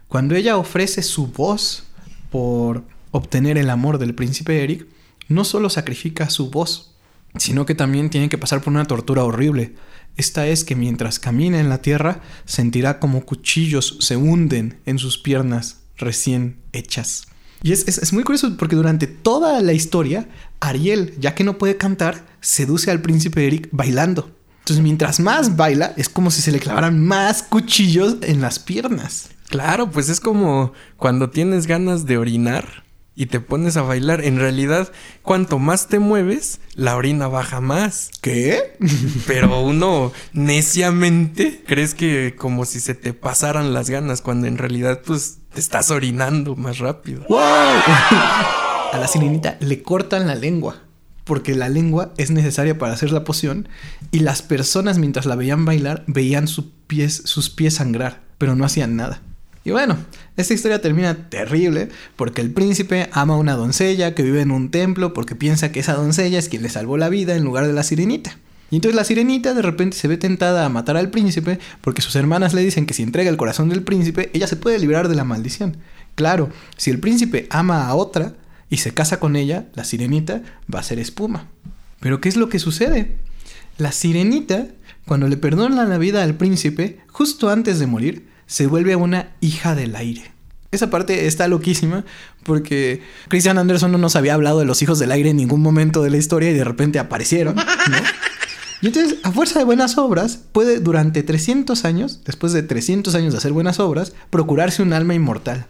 [0.08, 1.84] Cuando ella ofrece su voz
[2.30, 4.86] por obtener el amor del príncipe Eric,
[5.28, 6.96] no solo sacrifica su voz,
[7.36, 9.76] sino que también tiene que pasar por una tortura horrible.
[10.16, 15.18] Esta es que mientras camina en la tierra sentirá como cuchillos se hunden en sus
[15.18, 17.26] piernas recién hechas.
[17.62, 20.28] Y es, es, es, muy curioso porque durante toda la historia,
[20.60, 24.34] Ariel, ya que no puede cantar, seduce al príncipe Eric bailando.
[24.58, 29.30] Entonces, mientras más baila, es como si se le clavaran más cuchillos en las piernas.
[29.48, 32.81] Claro, pues es como cuando tienes ganas de orinar
[33.14, 34.24] y te pones a bailar.
[34.24, 34.90] En realidad,
[35.22, 38.10] cuanto más te mueves, la orina baja más.
[38.20, 38.76] ¿Qué?
[39.26, 45.02] Pero uno neciamente crees que como si se te pasaran las ganas, cuando en realidad,
[45.04, 47.24] pues, te estás orinando más rápido.
[47.28, 47.38] ¡Wow!
[47.40, 50.82] A la sirenita le cortan la lengua.
[51.24, 53.68] Porque la lengua es necesaria para hacer la poción.
[54.10, 58.22] Y las personas mientras la veían bailar veían sus pies, sus pies sangrar.
[58.38, 59.22] Pero no hacían nada.
[59.64, 59.96] Y bueno,
[60.36, 64.70] esta historia termina terrible porque el príncipe ama a una doncella que vive en un
[64.70, 67.72] templo porque piensa que esa doncella es quien le salvó la vida en lugar de
[67.72, 68.36] la sirenita.
[68.70, 72.16] Y entonces la sirenita de repente se ve tentada a matar al príncipe porque sus
[72.16, 75.14] hermanas le dicen que si entrega el corazón del príncipe, ella se puede librar de
[75.14, 75.76] la maldición.
[76.14, 78.34] Claro, si el príncipe ama a otra
[78.68, 80.42] y se casa con ella, la sirenita
[80.74, 81.48] va a ser espuma.
[82.00, 83.16] Pero ¿qué es lo que sucede?
[83.78, 84.66] La sirenita,
[85.06, 89.74] cuando le perdona la vida al príncipe, justo antes de morir, se vuelve una hija
[89.74, 90.30] del aire.
[90.72, 92.04] Esa parte está loquísima
[92.44, 96.02] porque Christian Anderson no nos había hablado de los hijos del aire en ningún momento
[96.02, 97.62] de la historia y de repente aparecieron, ¿no?
[98.82, 103.32] Y entonces, a fuerza de buenas obras, puede durante 300 años, después de 300 años
[103.32, 105.66] de hacer buenas obras, procurarse un alma inmortal.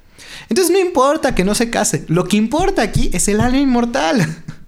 [0.48, 4.20] Entonces no importa que no se case, lo que importa aquí es el alma inmortal.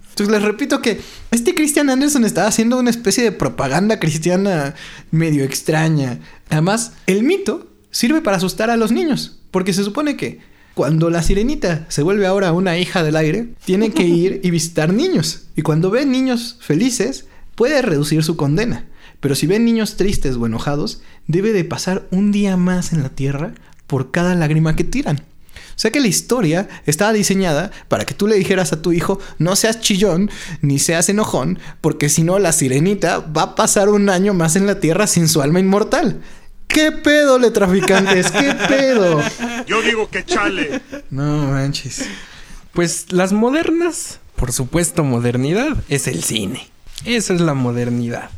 [0.09, 1.01] Entonces les repito que
[1.31, 4.75] este Christian Anderson estaba haciendo una especie de propaganda cristiana
[5.09, 6.19] medio extraña.
[6.49, 10.41] Además, el mito sirve para asustar a los niños, porque se supone que
[10.73, 14.93] cuando la sirenita se vuelve ahora una hija del aire, tiene que ir y visitar
[14.93, 15.43] niños.
[15.55, 18.85] Y cuando ve niños felices, puede reducir su condena.
[19.21, 23.07] Pero si ve niños tristes o enojados, debe de pasar un día más en la
[23.07, 23.53] tierra
[23.87, 25.21] por cada lágrima que tiran.
[25.55, 29.19] O sea que la historia estaba diseñada para que tú le dijeras a tu hijo,
[29.39, 30.29] no seas chillón
[30.61, 34.67] ni seas enojón, porque si no la sirenita va a pasar un año más en
[34.67, 36.21] la tierra sin su alma inmortal.
[36.75, 38.29] ¿Qué pedo, le traficantes?
[38.31, 39.21] ¿Qué pedo?
[39.65, 40.81] Yo digo que chale.
[41.09, 42.03] No manches.
[42.73, 46.67] Pues las modernas, por supuesto, modernidad es el cine.
[47.05, 48.29] Esa es la modernidad.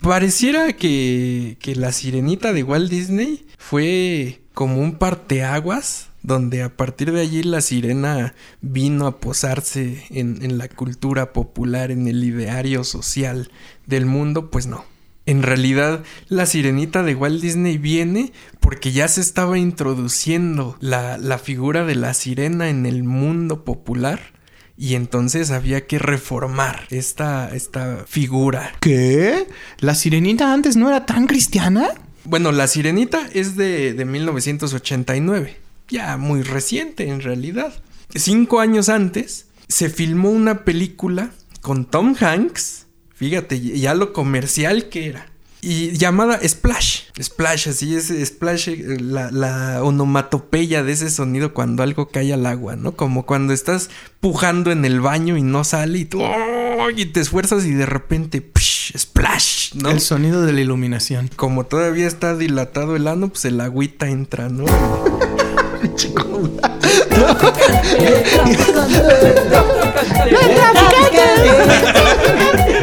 [0.00, 7.12] Pareciera que, que la sirenita de Walt Disney fue como un parteaguas donde a partir
[7.12, 12.82] de allí la sirena vino a posarse en, en la cultura popular, en el ideario
[12.82, 13.50] social
[13.84, 14.86] del mundo, pues no.
[15.26, 21.38] En realidad, la sirenita de Walt Disney viene porque ya se estaba introduciendo la, la
[21.38, 24.34] figura de la sirena en el mundo popular
[24.76, 28.72] y entonces había que reformar esta, esta figura.
[28.80, 29.46] ¿Qué?
[29.78, 31.88] ¿La sirenita antes no era tan cristiana?
[32.24, 35.56] Bueno, la sirenita es de, de 1989,
[35.88, 37.72] ya muy reciente en realidad.
[38.14, 42.83] Cinco años antes se filmó una película con Tom Hanks,
[43.14, 45.34] fíjate ya lo comercial que era.
[45.66, 47.04] Y llamada Splash.
[47.18, 52.44] Splash, así es, Splash, eh, la, la onomatopeya de ese sonido cuando algo cae al
[52.44, 52.92] agua, ¿no?
[52.92, 53.88] Como cuando estás
[54.20, 56.90] pujando en el baño y no sale y tú ¡oh!
[56.94, 59.90] y te esfuerzas y de repente psh, Splash, ¿no?
[59.90, 61.30] El sonido de la iluminación.
[61.34, 64.66] Como todavía está dilatado el ano, pues el agüita entra, ¿no?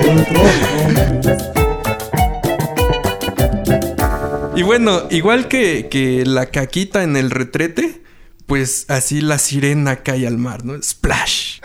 [4.56, 8.02] Y bueno, igual que, que la caquita en el retrete,
[8.45, 10.82] pues así la sirena cae al mar, ¿no?
[10.82, 11.62] Splash.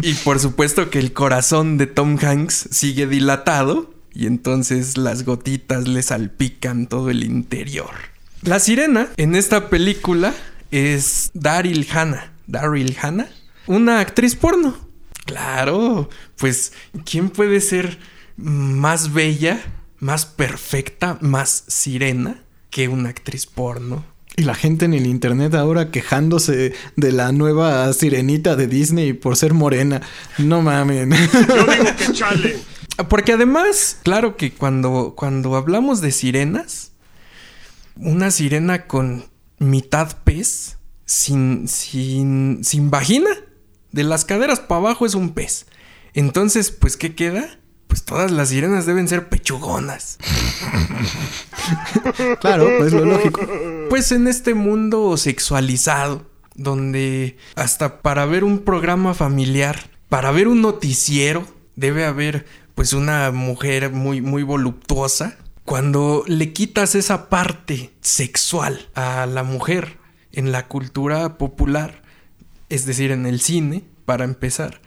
[0.00, 5.86] y por supuesto que el corazón de Tom Hanks sigue dilatado y entonces las gotitas
[5.86, 7.90] le salpican todo el interior.
[8.42, 10.32] La sirena en esta película
[10.70, 12.32] es Daryl Hannah.
[12.46, 13.28] Daryl Hannah,
[13.66, 14.87] una actriz porno.
[15.28, 16.72] Claro, pues
[17.04, 17.98] ¿quién puede ser
[18.38, 19.60] más bella,
[19.98, 24.06] más perfecta, más sirena que una actriz porno?
[24.36, 29.36] Y la gente en el internet ahora quejándose de la nueva sirenita de Disney por
[29.36, 30.00] ser morena.
[30.38, 31.10] No mamen.
[31.10, 32.56] Yo digo que chale.
[33.10, 36.92] Porque además, claro que cuando, cuando hablamos de sirenas,
[37.96, 39.26] una sirena con
[39.58, 43.28] mitad pez, sin, sin, sin vagina,
[43.98, 45.66] de las caderas para abajo es un pez.
[46.14, 47.58] Entonces, pues, ¿qué queda?
[47.88, 50.18] Pues todas las sirenas deben ser pechugonas.
[52.40, 53.40] claro, pues lo lógico.
[53.90, 60.62] Pues en este mundo sexualizado, donde hasta para ver un programa familiar, para ver un
[60.62, 65.38] noticiero, debe haber pues una mujer muy, muy voluptuosa.
[65.64, 69.98] Cuando le quitas esa parte sexual a la mujer
[70.30, 72.02] en la cultura popular,
[72.68, 74.80] es decir, en el cine, para empezar,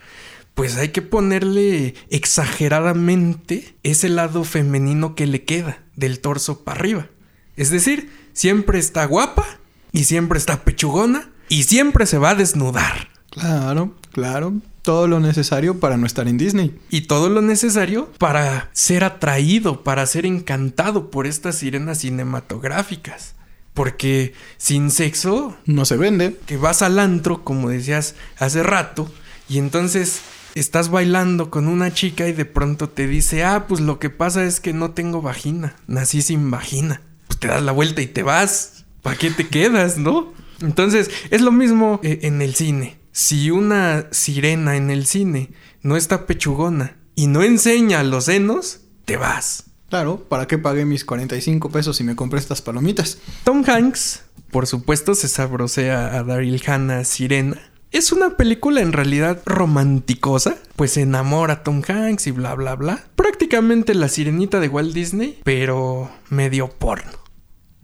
[0.54, 7.10] pues hay que ponerle exageradamente ese lado femenino que le queda del torso para arriba.
[7.56, 9.46] Es decir, siempre está guapa
[9.92, 13.10] y siempre está pechugona y siempre se va a desnudar.
[13.30, 14.54] Claro, claro.
[14.82, 16.78] Todo lo necesario para no estar en Disney.
[16.90, 23.36] Y todo lo necesario para ser atraído, para ser encantado por estas sirenas cinematográficas.
[23.74, 26.38] Porque sin sexo No se vende.
[26.46, 29.10] que vas al antro, como decías hace rato,
[29.48, 30.22] y entonces
[30.56, 34.44] estás bailando con una chica y de pronto te dice, ah, pues lo que pasa
[34.44, 37.02] es que no tengo vagina, nací sin vagina.
[37.28, 38.86] Pues te das la vuelta y te vas.
[39.02, 40.34] ¿Para qué te quedas, no?
[40.62, 43.00] Entonces, es lo mismo eh, en el cine.
[43.12, 45.50] Si una sirena en el cine
[45.82, 49.66] no está pechugona y no enseña los senos, te vas.
[49.92, 53.18] Claro, ¿para qué pagué mis 45 pesos si me compré estas palomitas?
[53.44, 57.58] Tom Hanks, por supuesto, se sabrosea a Daryl Hannah Sirena.
[57.92, 62.76] Es una película en realidad romanticosa, pues se enamora a Tom Hanks y bla bla
[62.76, 63.04] bla.
[63.18, 67.12] Prácticamente la sirenita de Walt Disney, pero medio porno.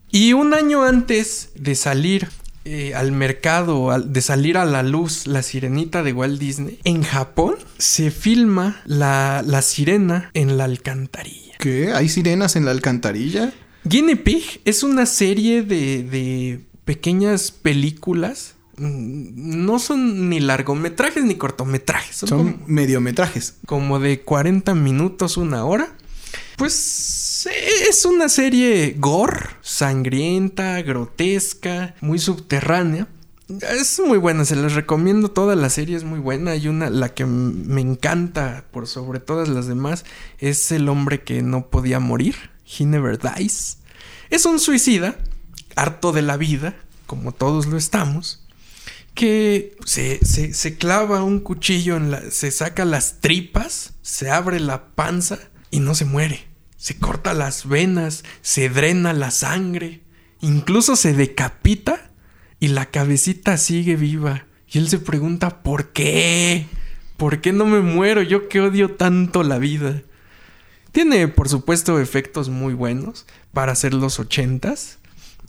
[0.09, 2.29] Y un año antes de salir
[2.63, 7.55] eh, al mercado, de salir a la luz la sirenita de Walt Disney, en Japón
[7.77, 11.46] se filma la, la sirena en la alcantarilla.
[11.67, 11.91] ¿Qué?
[11.93, 13.51] ¿Hay sirenas en la alcantarilla?
[13.83, 18.55] Guinea Pig es una serie de, de pequeñas películas.
[18.77, 22.15] Mm, No son ni largometrajes ni cortometrajes.
[22.15, 23.55] Son, Son como, mediometrajes.
[23.65, 25.93] como de 40 minutos, una hora.
[26.57, 27.47] Pues
[27.89, 33.07] es una serie gore, sangrienta, grotesca, muy subterránea.
[33.49, 36.51] Es muy buena, se les recomiendo toda la serie, es muy buena.
[36.51, 40.03] Hay una, la que me encanta por sobre todas las demás,
[40.39, 42.35] es El hombre que no podía morir,
[42.77, 43.77] He Never Dies.
[44.29, 45.17] Es un suicida,
[45.77, 46.75] harto de la vida,
[47.05, 48.45] como todos lo estamos,
[49.13, 52.29] que se, se- se clava un cuchillo en la.
[52.31, 55.39] se saca las tripas, se abre la panza
[55.71, 56.47] y no se muere.
[56.75, 60.01] Se corta las venas, se drena la sangre,
[60.41, 62.06] incluso se decapita
[62.59, 64.45] y la cabecita sigue viva.
[64.69, 66.67] Y él se pregunta, ¿por qué?
[67.15, 68.21] ¿Por qué no me muero?
[68.21, 70.03] Yo que odio tanto la vida.
[70.91, 74.99] Tiene, por supuesto, efectos muy buenos para hacer los ochentas.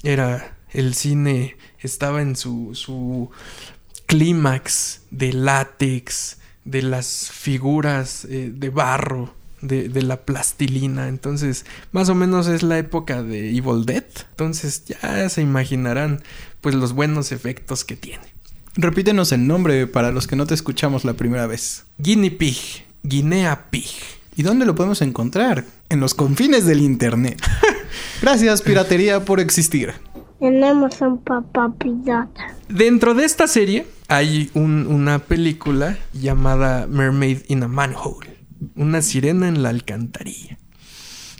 [0.02, 3.30] Era el cine, estaba en su, su
[4.06, 11.08] clímax de látex, de las figuras eh, de barro, de, de la plastilina.
[11.08, 14.04] Entonces, más o menos es la época de Evil Dead.
[14.30, 16.22] Entonces, ya se imaginarán,
[16.60, 18.24] pues, los buenos efectos que tiene.
[18.76, 21.84] Repítenos el nombre para los que no te escuchamos la primera vez.
[21.98, 22.56] Guinea Pig,
[23.02, 23.90] Guinea Pig.
[24.36, 25.64] ¿Y dónde lo podemos encontrar?
[25.88, 27.42] En los confines del Internet.
[28.22, 29.92] Gracias, piratería, por existir.
[30.38, 32.54] Tenemos un papá pirata.
[32.68, 38.36] Dentro de esta serie hay un- una película llamada Mermaid in a Manhole.
[38.76, 40.58] Una sirena en la alcantarilla.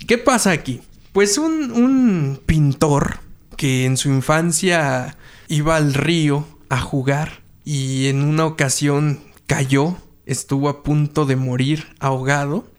[0.07, 0.81] ¿Qué pasa aquí?
[1.13, 3.19] Pues un, un pintor
[3.59, 5.17] que en su infancia
[5.49, 11.87] iba al río a jugar y en una ocasión cayó, estuvo a punto de morir
[11.99, 12.71] ahogado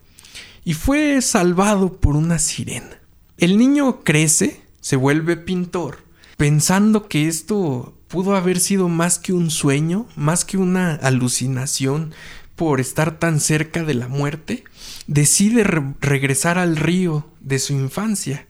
[0.64, 2.98] y fue salvado por una sirena.
[3.36, 5.98] El niño crece, se vuelve pintor,
[6.38, 12.14] pensando que esto pudo haber sido más que un sueño, más que una alucinación
[12.56, 14.64] por estar tan cerca de la muerte,
[15.06, 18.46] decide re- regresar al río de su infancia.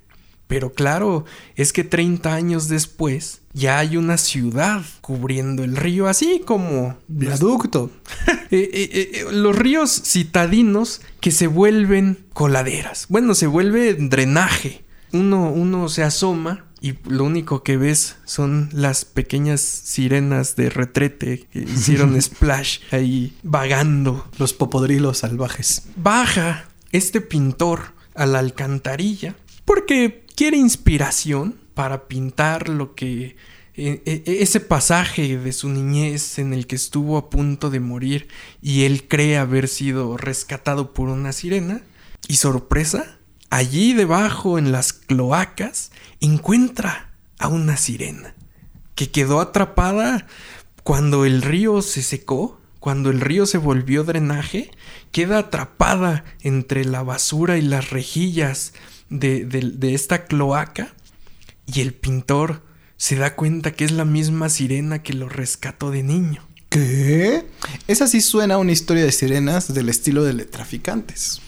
[0.50, 1.24] Pero claro,
[1.54, 7.92] es que 30 años después ya hay una ciudad cubriendo el río, así como Viaducto.
[8.26, 13.06] eh, eh, eh, los ríos citadinos que se vuelven coladeras.
[13.08, 14.82] Bueno, se vuelve drenaje.
[15.12, 21.46] Uno, uno se asoma y lo único que ves son las pequeñas sirenas de retrete
[21.52, 24.28] que hicieron splash ahí vagando.
[24.36, 25.84] Los popodrilos salvajes.
[25.94, 33.36] Baja este pintor a la alcantarilla porque quiere inspiración para pintar lo que
[33.74, 38.26] e- e- ese pasaje de su niñez en el que estuvo a punto de morir
[38.62, 41.82] y él cree haber sido rescatado por una sirena
[42.26, 43.18] y sorpresa
[43.50, 48.34] allí debajo en las cloacas encuentra a una sirena
[48.94, 50.26] que quedó atrapada
[50.84, 54.70] cuando el río se secó, cuando el río se volvió drenaje,
[55.12, 58.72] queda atrapada entre la basura y las rejillas
[59.10, 60.94] de, de- de esta cloaca
[61.66, 62.62] y el pintor
[62.96, 66.46] se da cuenta que es la misma sirena que lo rescató de niño.
[66.68, 67.46] ¿Qué?
[67.88, 71.40] Esa sí suena a una historia de sirenas del estilo de traficantes.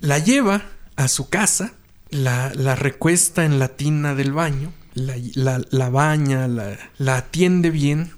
[0.00, 0.62] La lleva
[0.96, 1.74] a su casa,
[2.08, 7.70] la, la recuesta en la tina del baño, la, la- la baña, la, la atiende
[7.70, 8.12] bien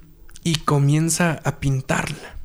[0.44, 2.36] y comienza a pintarla.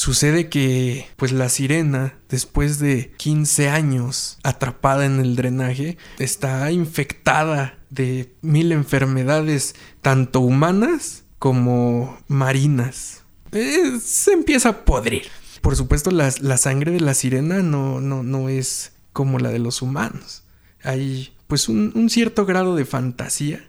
[0.00, 7.78] Sucede que, pues la sirena, después de 15 años atrapada en el drenaje, está infectada
[7.90, 13.24] de mil enfermedades, tanto humanas como marinas.
[13.52, 15.24] Eh, se empieza a podrir.
[15.60, 19.58] Por supuesto, la, la sangre de la sirena no, no, no es como la de
[19.58, 20.44] los humanos.
[20.82, 23.68] Hay pues un, un cierto grado de fantasía.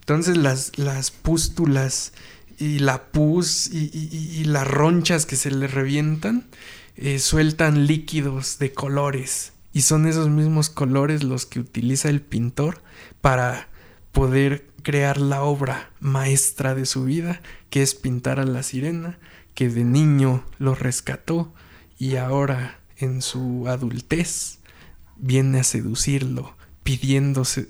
[0.00, 2.12] Entonces las, las pústulas
[2.58, 6.46] y la pus y, las ronchas que se le revientan
[6.96, 9.52] eh, sueltan líquidos de colores.
[9.72, 12.82] Y son esos mismos colores los que utiliza el pintor
[13.20, 13.68] para
[14.12, 17.40] poder crear la obra maestra de su vida,
[17.70, 19.18] que es pintar a la sirena,
[19.54, 21.52] que de niño lo rescató
[21.98, 24.58] y ahora en su adultez
[25.16, 27.68] viene a seducirlo, pidiéndose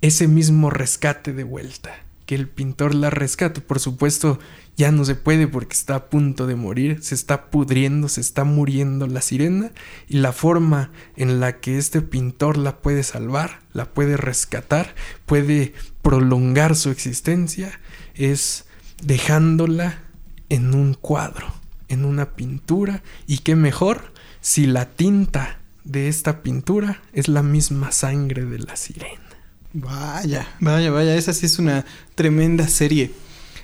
[0.00, 2.05] ese mismo rescate de vuelta.
[2.26, 3.60] Que el pintor la rescate.
[3.60, 4.38] Por supuesto,
[4.76, 8.44] ya no se puede porque está a punto de morir, se está pudriendo, se está
[8.44, 9.70] muriendo la sirena
[10.08, 15.72] y la forma en la que este pintor la puede salvar, la puede rescatar, puede
[16.02, 17.80] prolongar su existencia
[18.14, 18.66] es
[19.02, 20.02] dejándola
[20.48, 21.52] en un cuadro,
[21.88, 27.92] en una pintura y qué mejor si la tinta de esta pintura es la misma
[27.92, 29.25] sangre de la sirena.
[29.78, 33.10] Vaya, vaya, vaya, esa sí es una tremenda serie.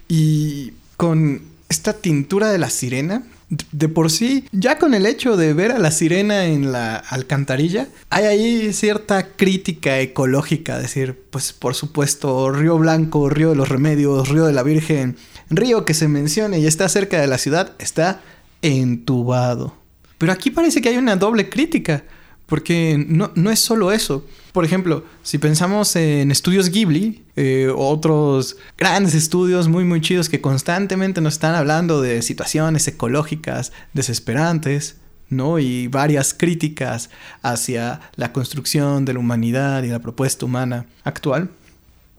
[0.09, 1.41] Y con
[1.71, 3.23] esta tintura de la sirena,
[3.71, 7.89] de por sí, ya con el hecho de ver a la sirena en la alcantarilla,
[8.11, 14.29] hay ahí cierta crítica ecológica, decir, pues por supuesto, Río Blanco, Río de los Remedios,
[14.29, 15.17] Río de la Virgen,
[15.49, 18.21] río que se mencione y está cerca de la ciudad, está
[18.61, 19.75] entubado.
[20.19, 22.05] Pero aquí parece que hay una doble crítica,
[22.53, 24.27] porque no, no es solo eso.
[24.53, 30.43] Por ejemplo, si pensamos en estudios Ghibli, eh, otros grandes estudios muy muy chidos que
[30.43, 34.99] constantemente nos están hablando de situaciones ecológicas desesperantes,
[35.31, 35.61] ¿no?
[35.61, 37.09] Y varias críticas
[37.41, 41.49] hacia la construcción de la humanidad y la propuesta humana actual.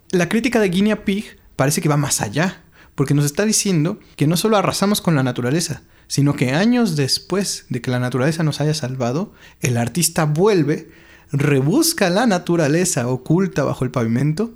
[0.10, 2.64] La crítica de Guinea Pig parece que va más allá,
[2.96, 7.66] porque nos está diciendo que no solo arrasamos con la naturaleza, sino que años después
[7.70, 10.90] de que la naturaleza nos haya salvado, el artista vuelve
[11.32, 14.54] rebusca la naturaleza oculta bajo el pavimento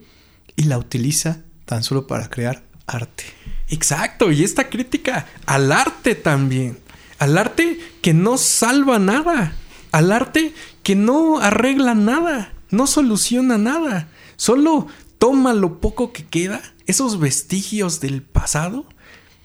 [0.56, 3.26] y la utiliza tan solo para crear arte.
[3.70, 6.78] Exacto, y esta crítica al arte también.
[7.20, 9.54] Al arte que no salva nada.
[9.92, 12.54] Al arte que no arregla nada.
[12.70, 14.08] No soluciona nada.
[14.36, 14.88] Solo
[15.18, 18.86] toma lo poco que queda, esos vestigios del pasado,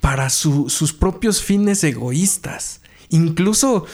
[0.03, 2.81] para su- sus propios fines egoístas.
[3.09, 3.87] Incluso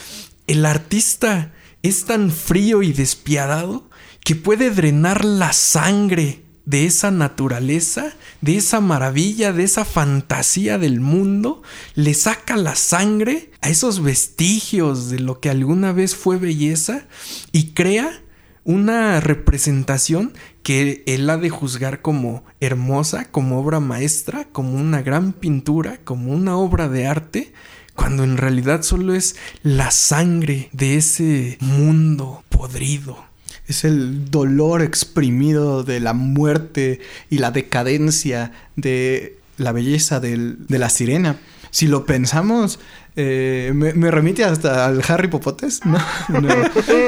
[0.46, 1.52] el artista
[1.82, 3.88] es tan frío y despiadado
[4.24, 11.00] que puede drenar la sangre de esa naturaleza, de esa maravilla, de esa fantasía del
[11.00, 11.62] mundo,
[11.94, 17.06] le saca la sangre a esos vestigios de lo que alguna vez fue belleza
[17.52, 18.22] y crea
[18.68, 25.32] una representación que él ha de juzgar como hermosa, como obra maestra, como una gran
[25.32, 27.54] pintura, como una obra de arte,
[27.94, 33.24] cuando en realidad solo es la sangre de ese mundo podrido.
[33.66, 37.00] Es el dolor exprimido de la muerte
[37.30, 41.40] y la decadencia de la belleza de la sirena.
[41.70, 42.80] Si lo pensamos,
[43.20, 45.98] eh, me, remite hasta al Harry Popotes, ¿no?
[46.28, 46.48] No.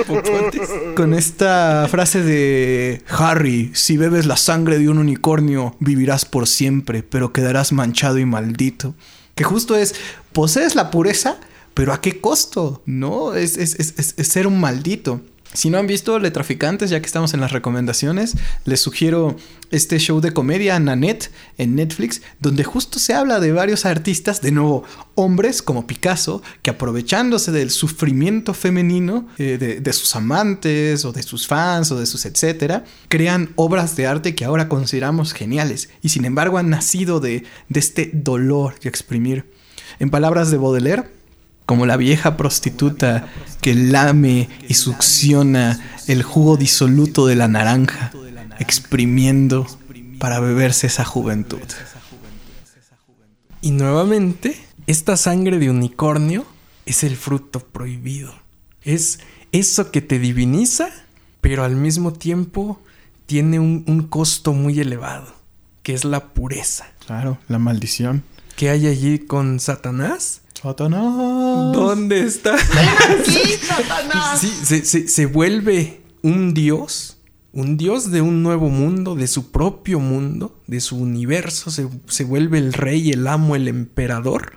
[0.07, 0.69] Popotes.
[0.97, 7.03] Con esta frase de Harry, si bebes la sangre de un unicornio, vivirás por siempre,
[7.05, 8.95] pero quedarás manchado y maldito.
[9.37, 9.95] Que justo es,
[10.33, 11.37] posees la pureza,
[11.75, 12.83] pero ¿a qué costo?
[12.87, 13.35] ¿No?
[13.35, 15.21] Es- es- es- es ser un maldito.
[15.53, 19.37] Si no han visto Le Traficantes, ya que estamos en las recomendaciones, les sugiero
[19.73, 24.53] este show de comedia Nanette en Netflix, donde justo se habla de varios artistas, de
[24.53, 24.85] nuevo,
[25.17, 31.49] hombres como Picasso, que aprovechándose del sufrimiento femenino eh, de, sus amantes o de sus
[31.49, 36.27] fans o de sus etcétera, crean obras de arte que ahora consideramos geniales y sin
[36.27, 39.51] embargo han nacido de, de este dolor que exprimir.
[39.99, 41.20] En palabras de Baudelaire,
[41.71, 43.29] como la vieja prostituta
[43.61, 48.11] que lame y succiona el jugo disoluto de la naranja,
[48.59, 49.69] exprimiendo
[50.19, 51.61] para beberse esa juventud.
[53.63, 56.45] Y nuevamente, esta sangre de unicornio
[56.87, 58.35] es el fruto prohibido.
[58.83, 59.21] Es
[59.53, 60.89] eso que te diviniza,
[61.41, 62.83] pero al mismo tiempo
[63.27, 65.33] tiene un, un costo muy elevado,
[65.85, 66.87] que es la pureza.
[67.07, 68.25] Claro, la maldición.
[68.57, 70.40] ¿Qué hay allí con Satanás?
[70.63, 71.73] Satanás.
[71.73, 72.57] ¿Dónde está?
[74.39, 77.19] Sí, se, se- se vuelve un dios,
[77.53, 81.71] un dios de un nuevo mundo, de su propio mundo, de su universo.
[81.71, 84.53] Se, se vuelve el rey, el amo, el emperador,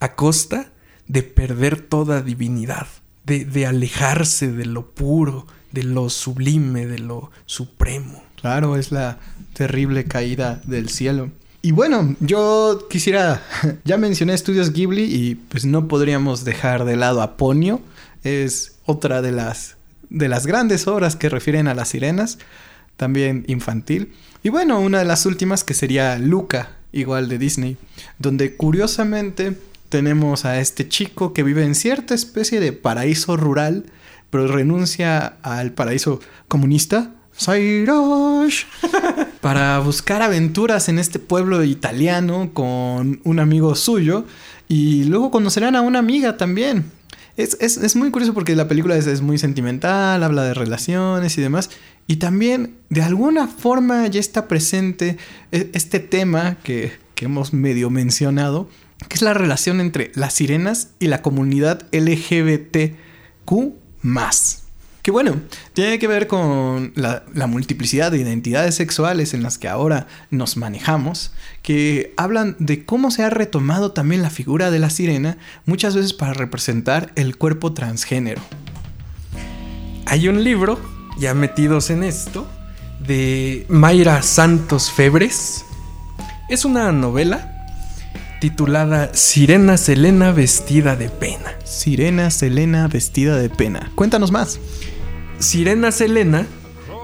[0.00, 0.72] a costa
[1.06, 2.86] de perder toda divinidad,
[3.24, 8.22] de, de alejarse de lo puro, de lo sublime, de lo supremo.
[8.40, 9.18] Claro, es la
[9.54, 11.30] terrible caída del cielo.
[11.64, 13.42] Y bueno, yo quisiera,
[13.86, 17.80] ya mencioné estudios Ghibli y pues no podríamos dejar de lado a Ponyo.
[18.22, 19.76] Es otra de las,
[20.10, 22.36] de las grandes obras que refieren a las sirenas,
[22.98, 24.12] también infantil.
[24.42, 27.78] Y bueno, una de las últimas que sería Luca, igual de Disney,
[28.18, 29.58] donde curiosamente
[29.88, 33.86] tenemos a este chico que vive en cierta especie de paraíso rural,
[34.28, 37.14] pero renuncia al paraíso comunista.
[37.34, 38.64] Sairosh
[39.44, 44.24] para buscar aventuras en este pueblo italiano con un amigo suyo
[44.68, 46.86] y luego conocerán a una amiga también.
[47.36, 51.36] Es, es- es muy curioso porque la película es, es muy sentimental, habla de relaciones
[51.36, 51.68] y demás.
[52.06, 55.18] Y también, de alguna forma, ya está presente
[55.52, 58.70] e- este tema que, que hemos medio mencionado,
[59.10, 62.94] que es la relación entre las sirenas y la comunidad LGBTQ.
[65.04, 65.36] Que bueno,
[65.74, 70.56] tiene que ver con la, la multiplicidad de identidades sexuales en las que ahora nos
[70.56, 71.30] manejamos,
[71.62, 75.36] que hablan de cómo se ha retomado también la figura de la sirena,
[75.66, 78.40] muchas veces para representar el cuerpo transgénero.
[80.06, 80.80] Hay un libro,
[81.18, 82.48] ya metidos en esto,
[83.06, 85.66] de Mayra Santos Febres.
[86.48, 87.66] Es una novela
[88.40, 91.52] titulada Sirena Selena vestida de pena.
[91.64, 93.90] Sirena Selena vestida de pena.
[93.94, 94.60] Cuéntanos más.
[95.38, 96.46] Sirena Selena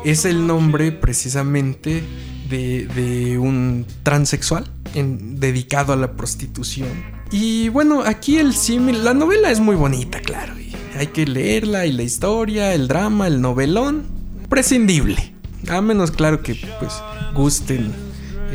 [0.04, 2.02] es el nombre precisamente
[2.48, 6.88] de, un transexual dedicado a la prostitución.
[7.30, 10.54] Y bueno, aquí el símil, la novela es muy bonita, claro.
[10.98, 14.04] hay que leerla y la historia, el drama, el novelón,
[14.48, 15.32] prescindible.
[15.68, 16.92] A menos claro que pues
[17.34, 17.92] gusten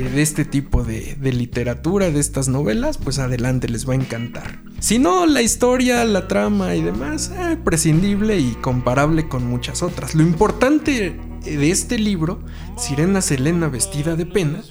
[0.03, 4.59] de este tipo de, de literatura, de estas novelas, pues adelante les va a encantar.
[4.79, 10.15] Si no, la historia, la trama y demás, eh, prescindible y comparable con muchas otras.
[10.15, 12.43] Lo importante de este libro,
[12.77, 14.61] Sirena Selena vestida de pena,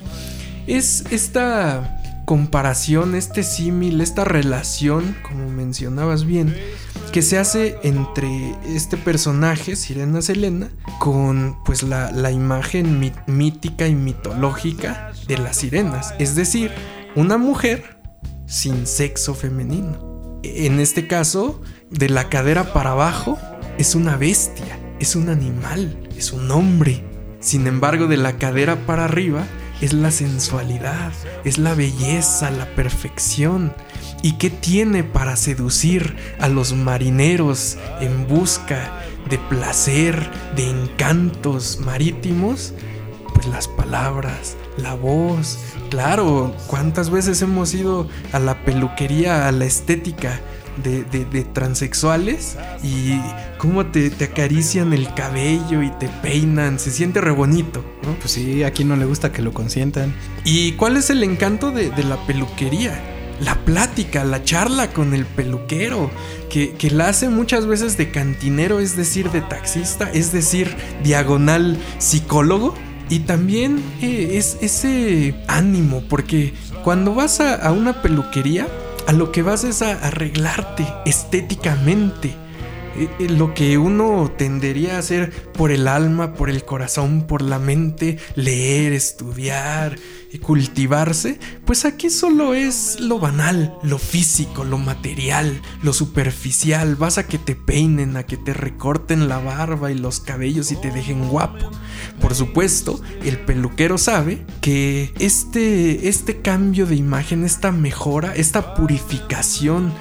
[0.66, 6.55] es esta comparación, este símil, esta relación, como mencionabas bien,
[7.12, 13.95] que se hace entre este personaje, Sirena Selena, con pues la, la imagen mítica y
[13.95, 16.14] mitológica de las sirenas.
[16.18, 16.72] Es decir,
[17.14, 17.99] una mujer
[18.47, 20.41] sin sexo femenino.
[20.43, 23.39] En este caso, de la cadera para abajo,
[23.79, 27.05] es una bestia, es un animal, es un hombre.
[27.41, 29.47] Sin embargo, de la cadera para arriba
[29.81, 31.12] es la sensualidad,
[31.45, 33.75] es la belleza, la perfección.
[34.22, 42.72] ¿Y qué tiene para seducir a los marineros en busca de placer, de encantos marítimos?
[43.35, 45.59] Pues las palabras, la voz.
[45.91, 50.41] Claro, ¿cuántas veces hemos ido a la peluquería, a la estética
[50.83, 52.57] de, de- de transexuales?
[52.83, 53.20] Y
[53.59, 58.14] cómo te, te acarician el cabello y te peinan, se siente re bonito, ¿no?
[58.14, 60.14] Pues sí, a quien no le gusta que lo consientan.
[60.45, 62.99] ¿Y cuál es el encanto de, de la peluquería?
[63.41, 66.11] La plática, la charla con el peluquero,
[66.49, 71.77] que, que la hace muchas veces de cantinero, es decir, de taxista, es decir, diagonal
[71.99, 72.75] psicólogo.
[73.11, 76.55] Y también eh, es ese ánimo, porque
[76.85, 78.66] cuando vas a, a una peluquería,
[79.07, 82.44] a lo que vas es a arreglarte estéticamente.
[82.97, 87.43] Eh, eh, lo que uno tendería a hacer por el alma, por el corazón, por
[87.43, 89.97] la mente, leer, estudiar,
[90.35, 96.97] y cultivarse, pues aquí solo es lo banal, lo físico, lo material, lo superficial.
[96.97, 100.77] Vas a que te peinen, a que te recorten la barba y los cabellos y
[100.77, 101.71] te dejen guapo.
[102.21, 109.93] Por supuesto, el peluquero sabe que este, este cambio de imagen, esta mejora, esta purificación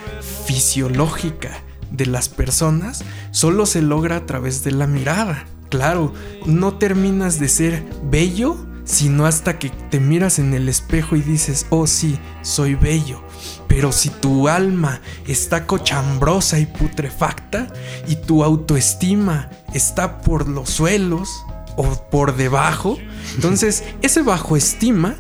[0.48, 1.62] fisiológica
[1.94, 5.46] de las personas solo se logra a través de la mirada.
[5.70, 6.14] Claro,
[6.46, 11.66] no terminas de ser bello sino hasta que te miras en el espejo y dices,
[11.70, 13.24] oh sí, soy bello.
[13.68, 17.68] Pero si tu alma está cochambrosa y putrefacta
[18.08, 21.30] y tu autoestima está por los suelos
[21.76, 22.98] o por debajo,
[23.36, 25.16] entonces ese bajo estima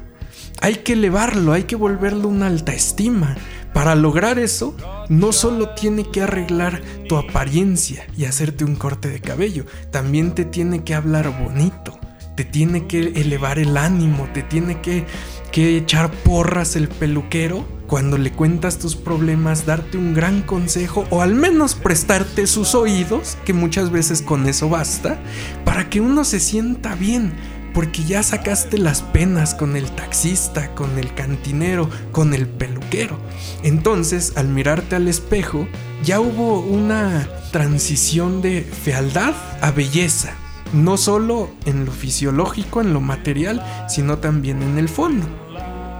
[0.61, 3.35] hay que elevarlo, hay que volverlo una alta estima.
[3.73, 4.75] Para lograr eso,
[5.09, 10.45] no solo tiene que arreglar tu apariencia y hacerte un corte de cabello, también te
[10.45, 11.99] tiene que hablar bonito,
[12.35, 15.05] te tiene que elevar el ánimo, te tiene que,
[15.51, 17.65] que echar porras el peluquero.
[17.87, 23.37] Cuando le cuentas tus problemas, darte un gran consejo o al menos prestarte sus oídos,
[23.45, 25.19] que muchas veces con eso basta,
[25.65, 27.33] para que uno se sienta bien,
[27.73, 33.17] porque ya sacaste las penas con el taxista, con el cantinero, con el peluquero.
[33.63, 35.67] Entonces, al mirarte al espejo,
[36.03, 40.33] ya hubo una transición de fealdad a belleza,
[40.73, 45.27] no solo en lo fisiológico, en lo material, sino también en el fondo.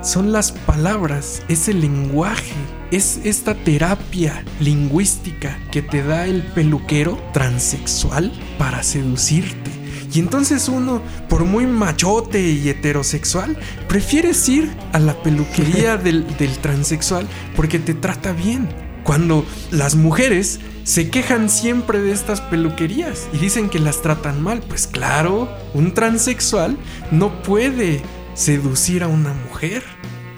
[0.04, 2.56] Son las palabras, es el lenguaje,
[2.92, 9.83] es esta terapia lingüística que te da el peluquero transexual para seducirte.
[10.14, 13.58] Y entonces uno, por muy machote y heterosexual,
[13.88, 18.70] prefieres ir a la peluquería del, del transexual porque te trata bien.
[19.04, 24.62] Cuando las mujeres se quejan siempre de estas peluquerías y dicen que las tratan mal,
[24.68, 26.78] pues claro, un transexual
[27.12, 28.02] no puede
[28.34, 29.84] seducir a una mujer.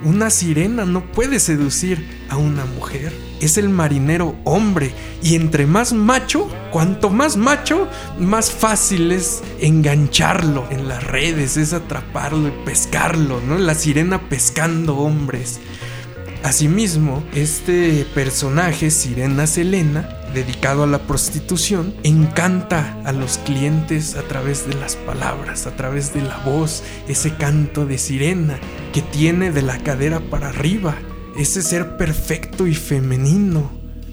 [0.06, 3.12] Una sirena no puede seducir a una mujer.
[3.42, 4.94] Es el marinero hombre.
[5.24, 7.88] Y entre más macho, cuanto más macho,
[8.20, 13.58] más fácil es engancharlo en las redes, es atraparlo y pescarlo, ¿no?
[13.58, 15.60] La sirena pescando hombres.
[16.46, 24.68] Asimismo, este personaje, Sirena Selena, dedicado a la prostitución, encanta a los clientes a través
[24.68, 28.60] de las palabras, a través de la voz, ese canto de sirena
[28.94, 30.94] que tiene de la cadera para arriba,
[31.36, 33.72] ese ser perfecto y femenino,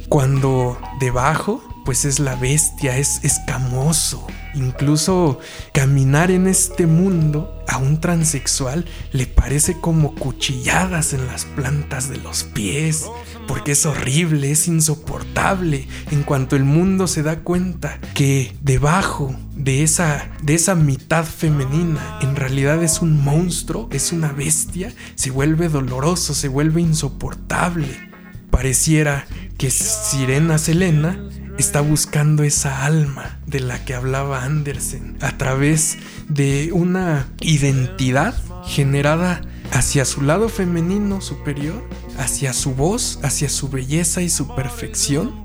[0.08, 4.26] cuando debajo pues es la bestia, es escamoso.
[4.54, 5.38] Incluso
[5.72, 12.18] caminar en este mundo a un transexual le parece como cuchilladas en las plantas de
[12.18, 13.06] los pies,
[13.46, 15.86] porque es horrible, es insoportable.
[16.10, 22.18] En cuanto el mundo se da cuenta que debajo de esa, de esa mitad femenina
[22.20, 28.12] en realidad es un monstruo, es una bestia, se vuelve doloroso, se vuelve insoportable.
[28.50, 29.26] Pareciera
[29.56, 31.18] que Sirena Selena
[31.58, 35.98] está buscando esa alma de la que hablaba Andersen a través
[36.28, 38.34] de una identidad
[38.64, 39.42] generada
[39.72, 41.82] hacia su lado femenino superior,
[42.18, 45.44] hacia su voz, hacia su belleza y su perfección,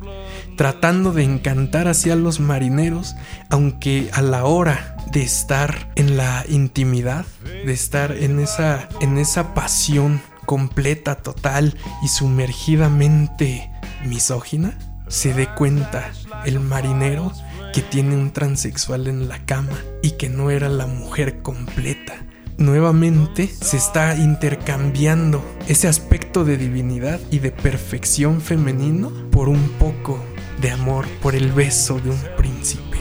[0.57, 3.15] tratando de encantar hacia los marineros,
[3.49, 7.25] aunque a la hora de estar en la intimidad,
[7.65, 13.71] de estar en esa, en esa pasión completa, total y sumergidamente
[14.05, 14.77] misógina,
[15.07, 16.11] se dé cuenta
[16.45, 17.31] el marinero
[17.73, 22.15] que tiene un transexual en la cama y que no era la mujer completa.
[22.57, 30.19] Nuevamente se está intercambiando ese aspecto de divinidad y de perfección femenino por un poco
[30.59, 32.97] de amor, por el beso de un príncipe,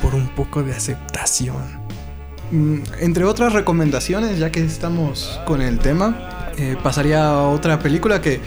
[0.00, 1.84] por un poco de aceptación.
[2.50, 8.22] Mm, Entre otras recomendaciones, ya que estamos con el tema, eh, pasaría a otra película
[8.22, 8.40] que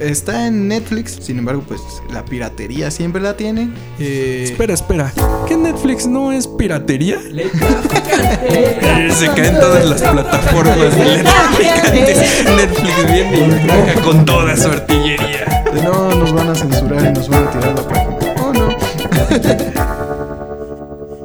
[0.00, 1.18] está en Netflix.
[1.20, 1.80] Sin embargo, pues
[2.12, 3.70] la piratería siempre la tiene.
[3.98, 5.12] Eh, Espera, espera.
[5.48, 7.18] ¿Que Netflix no es piratería?
[7.32, 11.24] Eh, Se caen todas las plataformas de
[11.58, 12.44] picantes.
[12.44, 15.64] Netflix viene y juega con toda su artillería.
[15.84, 18.16] no nos van a censurar y nos van a tirar la página.
[18.42, 18.76] Oh, no.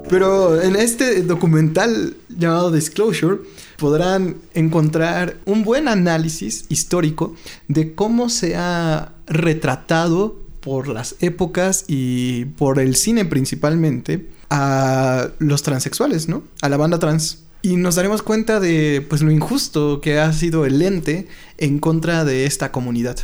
[0.09, 3.37] Pero en este documental llamado Disclosure
[3.81, 7.35] podrán encontrar un buen análisis histórico
[7.67, 15.63] de cómo se ha retratado por las épocas y por el cine principalmente a los
[15.63, 16.43] transexuales, ¿no?
[16.61, 17.39] A la banda trans.
[17.63, 21.27] Y nos daremos cuenta de pues lo injusto que ha sido el ente
[21.57, 23.17] en contra de esta comunidad.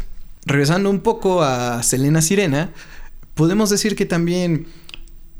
[0.43, 2.71] Regresando un poco a Selena Sirena,
[3.35, 4.65] podemos decir que también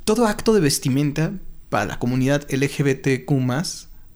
[0.03, 1.33] todo acto de vestimenta
[1.69, 3.31] para la comunidad LGBTQ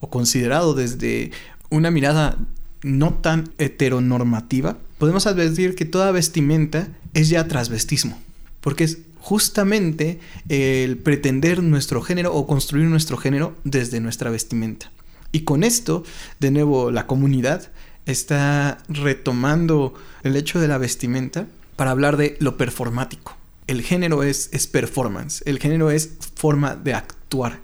[0.01, 1.31] o considerado desde
[1.69, 2.37] una mirada
[2.83, 8.19] no tan heteronormativa, podemos advertir que toda vestimenta es ya transvestismo,
[8.59, 14.91] porque es justamente el pretender nuestro género o construir nuestro género desde nuestra vestimenta.
[15.31, 16.03] Y con esto,
[16.39, 17.71] de nuevo, la comunidad
[18.05, 19.93] está retomando
[20.23, 23.37] el hecho de la vestimenta para hablar de lo performático.
[23.67, 27.59] El género es, es performance, el género es forma de actuar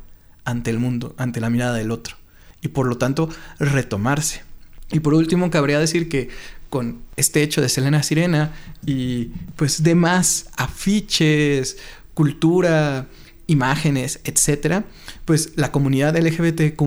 [0.45, 2.16] ante el mundo, ante la mirada del otro.
[2.61, 3.29] Y por lo tanto,
[3.59, 4.43] retomarse.
[4.91, 6.29] Y por último, cabría decir que
[6.69, 8.53] con este hecho de Selena Sirena
[8.85, 11.77] y pues demás afiches,
[12.13, 13.07] cultura,
[13.47, 14.85] imágenes, etcétera,
[15.25, 16.81] pues la comunidad LGBTQ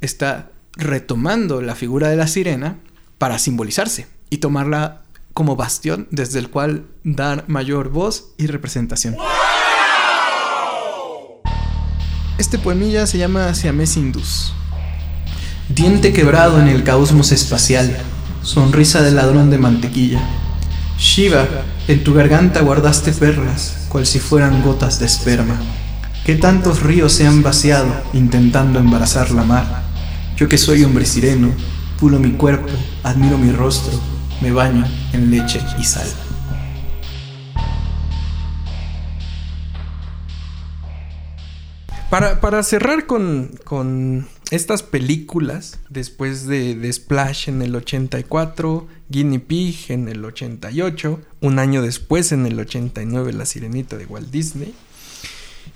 [0.00, 2.78] está retomando la figura de la sirena
[3.18, 5.02] para simbolizarse y tomarla
[5.32, 9.16] como bastión desde el cual dar mayor voz y representación.
[12.38, 14.52] Este poemilla se llama Siamés Indus.
[15.68, 17.96] Diente quebrado en el caosmos espacial,
[18.42, 20.20] sonrisa de ladrón de mantequilla.
[20.98, 21.46] Shiva,
[21.88, 25.58] en tu garganta guardaste perlas, cual si fueran gotas de esperma.
[26.26, 29.84] ¿Qué tantos ríos se han vaciado intentando embarazar la mar?
[30.36, 31.48] Yo que soy hombre sireno,
[31.98, 33.98] pulo mi cuerpo, admiro mi rostro,
[34.42, 34.84] me baño
[35.14, 36.06] en leche y sal.
[42.14, 50.08] Para, cerrar con, estas películas, después de, de Splash en el 84, Guinea Pig en
[50.08, 54.76] el 88, un año después en el 89 La Sirenita de Walt Disney.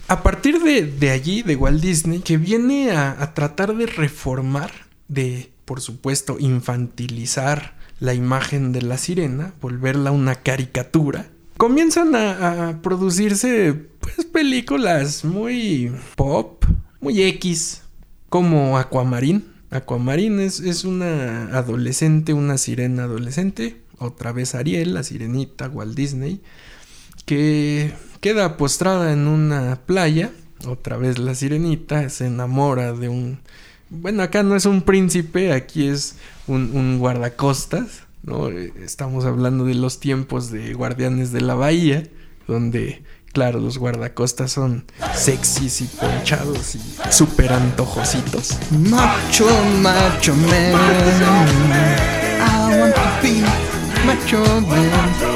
[0.07, 4.71] A partir de, de allí, de Walt Disney, que viene a, a tratar de reformar,
[5.09, 13.75] de, por supuesto, infantilizar la imagen de la sirena, volverla una caricatura, comienzan a, producirse
[14.01, 16.65] pues películas muy pop,
[17.01, 17.83] muy X,
[18.31, 25.69] como Aquamarine, Aquamarine es, es una adolescente, una sirena adolescente, otra vez Ariel, la sirenita,
[25.69, 26.41] Walt Disney,
[27.27, 30.31] que queda postrada en una playa,
[30.65, 33.41] otra vez la sirenita, se enamora de un...
[33.91, 38.49] Bueno, acá no es un príncipe, aquí es un guardacostas, ¿no?
[38.49, 42.05] Eh, Estamos hablando de los tiempos de Guardianes de la Bahía,
[42.47, 43.03] donde,
[43.33, 48.59] claro, los guardacostas son sexys y ponchados y súper antojositos.
[48.71, 49.47] Macho,
[49.83, 50.75] macho man.
[52.41, 53.43] I want to be
[54.07, 55.28] macho man.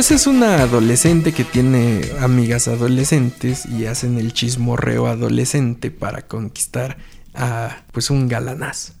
[0.00, 6.96] Pues es una adolescente que tiene amigas adolescentes y hacen el chismorreo adolescente para conquistar
[7.34, 8.94] a pues un galanazo.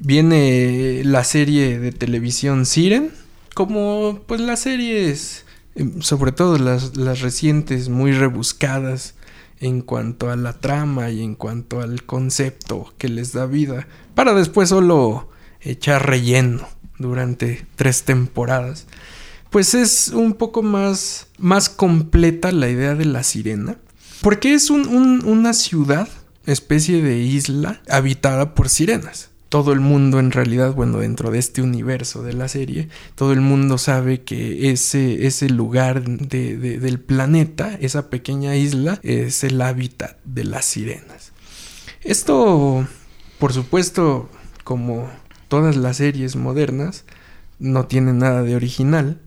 [0.00, 3.12] Viene la serie de televisión Siren,
[3.54, 5.44] como pues las series,
[5.76, 9.14] eh, sobre todo las, las recientes, muy rebuscadas
[9.60, 13.86] en cuanto a la trama y en cuanto al concepto que les da vida,
[14.16, 15.28] para después solo
[15.60, 16.66] echar relleno
[16.98, 18.88] durante tres temporadas
[19.50, 23.76] pues es un poco más, más completa la idea de la sirena.
[24.22, 26.08] Porque es un- un- una ciudad,
[26.46, 29.28] especie de isla, habitada por sirenas.
[29.48, 33.40] Todo el mundo en realidad, bueno, dentro de este universo de la serie, todo el
[33.40, 39.60] mundo sabe que ese, ese lugar de- de- del planeta, esa pequeña isla, es el
[39.60, 41.32] hábitat de las sirenas.
[42.04, 42.86] Esto,
[43.40, 44.30] por supuesto,
[44.64, 45.10] como
[45.48, 47.04] todas las series modernas,
[47.58, 49.20] no tiene nada de original.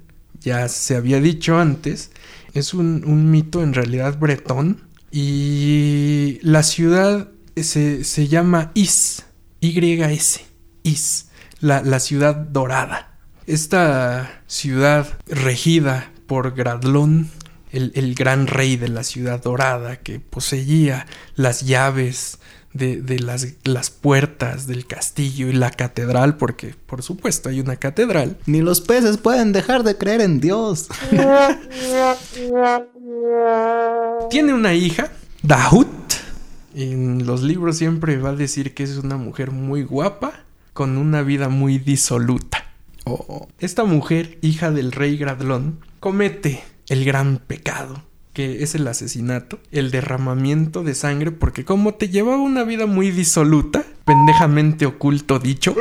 [0.44, 2.12] Ya se había dicho antes.
[2.54, 4.82] Es un, un mito en realidad bretón.
[5.12, 9.26] Y la ciudad se, se llama Is.
[9.62, 10.41] YS.
[10.84, 11.30] Is.
[11.60, 13.18] La, la ciudad dorada.
[13.48, 17.30] Esta ciudad regida por Gradlón,
[17.72, 22.39] el, el gran rey de la ciudad dorada que poseía las llaves
[22.74, 27.76] de, de las, las puertas del castillo y la catedral, porque por supuesto hay una
[27.76, 28.38] catedral.
[28.45, 30.88] Ni los peces pueden dejar de creer en Dios.
[34.30, 35.11] Tiene una hija,
[35.41, 35.88] Dahut.
[36.76, 40.43] En los libros siempre va a decir que es una mujer muy guapa,
[40.74, 42.65] con una vida muy disoluta.
[43.05, 48.01] Oh, Esta mujer, hija del rey Gradlón, comete el gran pecado,
[48.34, 53.11] que es el asesinato, el derramamiento de sangre, porque como te llevaba una vida muy
[53.11, 55.75] disoluta, pendejamente oculto dicho,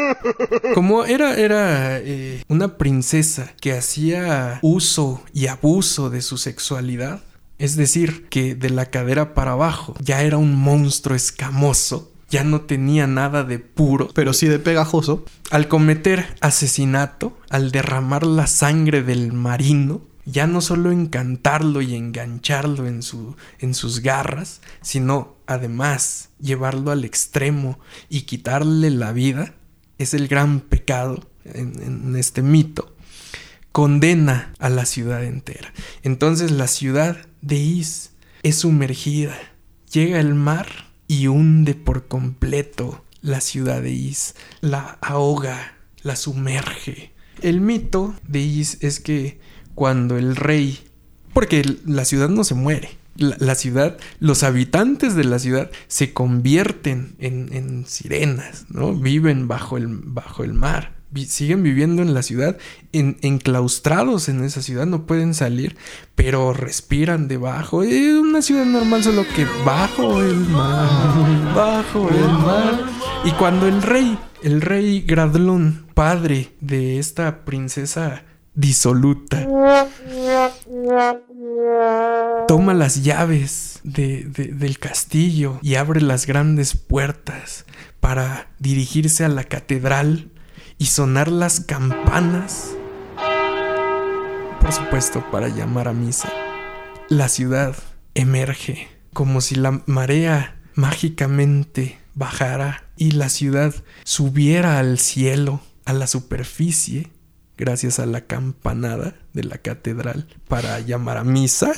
[0.74, 7.22] como era, era eh, una princesa que hacía uso y abuso de su sexualidad,
[7.58, 12.60] es decir, que de la cadera para abajo ya era un monstruo escamoso, ya no
[12.60, 14.10] tenía nada de puro.
[14.14, 15.24] Pero sí de pegajoso.
[15.50, 22.86] Al cometer asesinato, al derramar la sangre del marino, ya no solo encantarlo y engancharlo
[22.86, 27.78] en, su, en sus garras, sino además llevarlo al extremo
[28.10, 29.54] y quitarle la vida,
[29.96, 32.94] es el gran pecado en, en este mito.
[33.72, 35.72] Condena a la ciudad entera.
[36.02, 38.12] Entonces la ciudad de Is
[38.42, 39.36] es sumergida.
[39.92, 40.66] Llega el mar
[41.06, 44.34] y hunde por completo la ciudad de Is.
[44.60, 47.12] La ahoga, la sumerge.
[47.40, 49.40] El mito de Is es que
[49.78, 50.80] cuando el rey...
[51.32, 52.98] Porque la ciudad no se muere.
[53.14, 58.92] La, ciudad, los habitantes de la ciudad se convierten en, en sirenas, ¿no?
[58.92, 60.96] Viven bajo el, bajo el mar.
[61.28, 62.58] Siguen viviendo en la ciudad,
[62.92, 65.76] en- enclaustrados en esa ciudad, no pueden salir,
[66.16, 67.84] pero respiran debajo.
[67.84, 72.84] Es una ciudad normal, solo que bajo el mar, bajo el mar.
[73.24, 78.24] Y cuando el rey, el rey Gradlón, padre de esta princesa
[78.58, 79.46] disoluta,
[82.48, 87.64] toma las llaves de- de- del castillo y abre las grandes puertas
[88.00, 90.30] para dirigirse a la catedral
[90.76, 92.70] y sonar las campanas.
[94.60, 96.28] Por supuesto, para llamar a misa.
[97.08, 97.76] La ciudad
[98.14, 103.72] emerge como si la marea mágicamente bajara y la ciudad
[104.04, 107.10] subiera al cielo, a la superficie,
[107.58, 111.72] gracias a la campanada de la catedral para llamar a misa.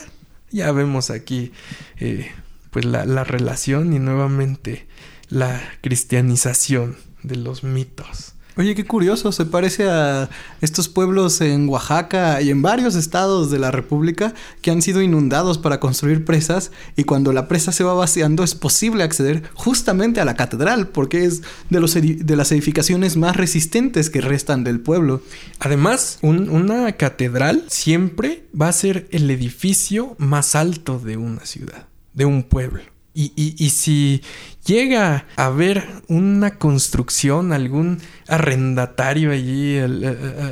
[0.51, 1.53] Ya vemos aquí
[1.99, 2.31] eh,
[2.70, 4.87] pues la, la relación y nuevamente
[5.28, 8.35] la cristianización de los mitos.
[8.61, 10.28] Oye, qué curioso, se parece a
[10.61, 15.56] estos pueblos en Oaxaca y en varios estados de la República que han sido inundados
[15.56, 20.26] para construir presas y cuando la presa se va vaciando es posible acceder justamente a
[20.26, 21.40] la catedral porque es
[21.70, 25.22] de, los de las edificaciones más resistentes que restan del pueblo.
[25.58, 31.88] Además, un- una catedral siempre va a ser el edificio más alto de una ciudad,
[32.12, 32.82] de un pueblo.
[33.12, 34.22] Y, si
[34.64, 37.98] llega a haber una construcción, algún
[38.28, 39.78] arrendatario allí,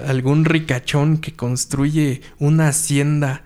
[0.06, 3.44] algún ricachón que construye una hacienda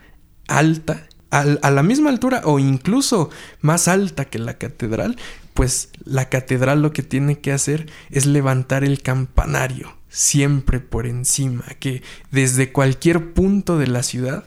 [0.49, 5.17] alta, al- a la misma altura o incluso más alta que la catedral,
[5.55, 11.65] pues la catedral lo que tiene que hacer es levantar el campanario siempre por encima,
[11.81, 14.45] que desde cualquier punto de la ciudad,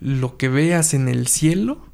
[0.00, 1.86] lo que veas en el cielo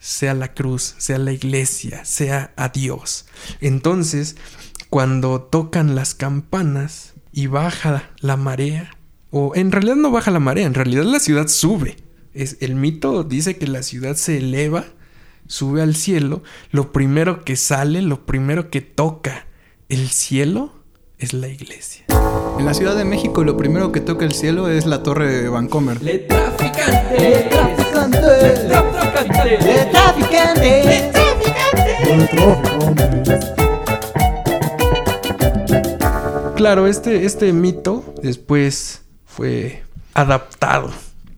[0.00, 3.26] sea la cruz, sea la iglesia, sea a Dios.
[3.60, 4.36] Entonces,
[4.88, 8.96] cuando tocan las campanas y baja la marea,
[9.30, 11.96] o en realidad no baja la marea, en realidad la ciudad sube.
[12.32, 14.86] Es, el mito dice que la ciudad se eleva,
[15.46, 16.42] sube al cielo,
[16.72, 19.46] lo primero que sale, lo primero que toca
[19.88, 20.79] el cielo
[21.20, 22.04] es la iglesia.
[22.58, 25.48] En la Ciudad de México lo primero que toca el cielo es la torre de
[25.48, 26.00] Vancomer.
[36.56, 39.82] Claro, este, este mito después fue
[40.14, 40.90] adaptado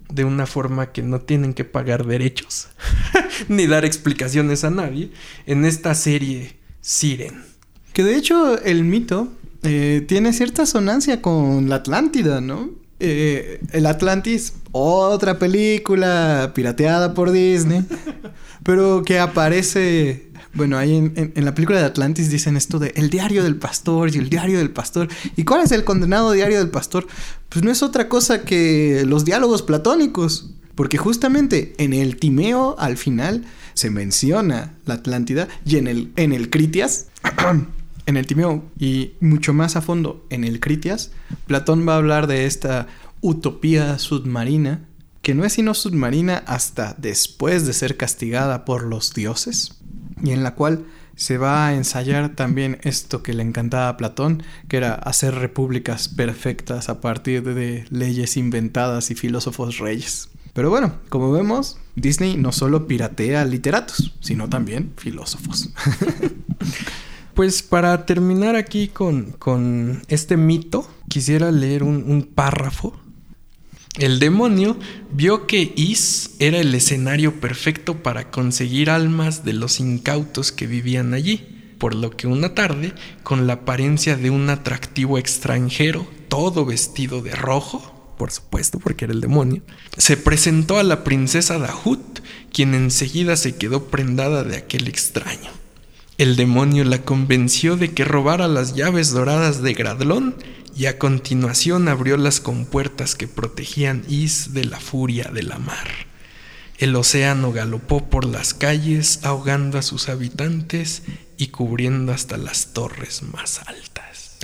[0.08, 2.68] de una forma que no tienen que pagar derechos
[3.48, 5.10] ni dar explicaciones a nadie
[5.46, 7.44] en esta serie Siren.
[7.92, 9.28] Que de hecho el mito
[9.62, 12.70] eh, tiene cierta sonancia con la Atlántida, ¿no?
[13.00, 17.84] Eh, el Atlantis, otra película pirateada por Disney,
[18.64, 22.92] pero que aparece, bueno, ahí en, en- en la película de Atlantis dicen esto de
[22.96, 25.08] el diario del pastor y el diario del pastor.
[25.36, 27.06] ¿Y cuál es el condenado diario del pastor?
[27.48, 32.96] Pues no es otra cosa que los diálogos platónicos, porque justamente en el Timeo al
[32.96, 33.44] final
[33.74, 37.06] se menciona la Atlántida y en el, en el Critias
[38.06, 41.12] en el Timeo y mucho más a fondo en el Critias,
[41.46, 42.86] Platón va a hablar de esta
[43.20, 44.86] utopía submarina,
[45.22, 49.80] que no es sino submarina hasta después de ser castigada por los dioses,
[50.22, 50.84] y en la cual
[51.14, 56.08] se va a ensayar también esto que le encantaba a Platón, que era hacer repúblicas
[56.08, 60.30] perfectas a partir de leyes inventadas y filósofos reyes.
[60.52, 65.70] Pero bueno, como vemos, Disney no solo piratea literatos, sino también filósofos.
[67.34, 72.94] Pues para terminar aquí con, con este mito, quisiera leer un, un párrafo.
[73.98, 74.76] El demonio
[75.12, 81.12] vio que Is era el escenario perfecto para conseguir almas de los incautos que vivían
[81.14, 87.20] allí, por lo que una tarde, con la apariencia de un atractivo extranjero, todo vestido
[87.20, 89.62] de rojo, por supuesto, porque era el demonio,
[89.98, 92.20] se presentó a la princesa Dahut,
[92.52, 95.61] quien enseguida se quedó prendada de aquel extraño.
[96.22, 100.36] El demonio la convenció de que robara las llaves doradas de Gradlón
[100.72, 105.88] y a continuación abrió las compuertas que protegían Is de la furia de la mar.
[106.78, 111.02] El océano galopó por las calles ahogando a sus habitantes
[111.38, 114.38] y cubriendo hasta las torres más altas.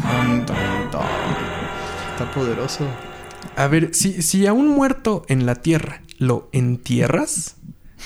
[2.10, 2.88] Está poderoso.
[3.54, 7.54] A ver, si, si a un muerto en la tierra lo entierras,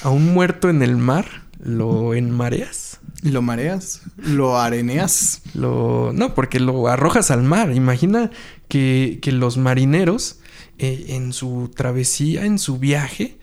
[0.02, 1.24] a un muerto en el mar
[1.58, 2.98] lo enmareas.
[3.22, 4.02] ¿Lo mareas?
[4.16, 5.42] ¿Lo areneas?
[5.54, 7.72] Lo, no, porque lo arrojas al mar.
[7.72, 8.30] Imagina
[8.68, 10.40] que, que los marineros
[10.78, 13.38] eh, en su travesía, en su viaje,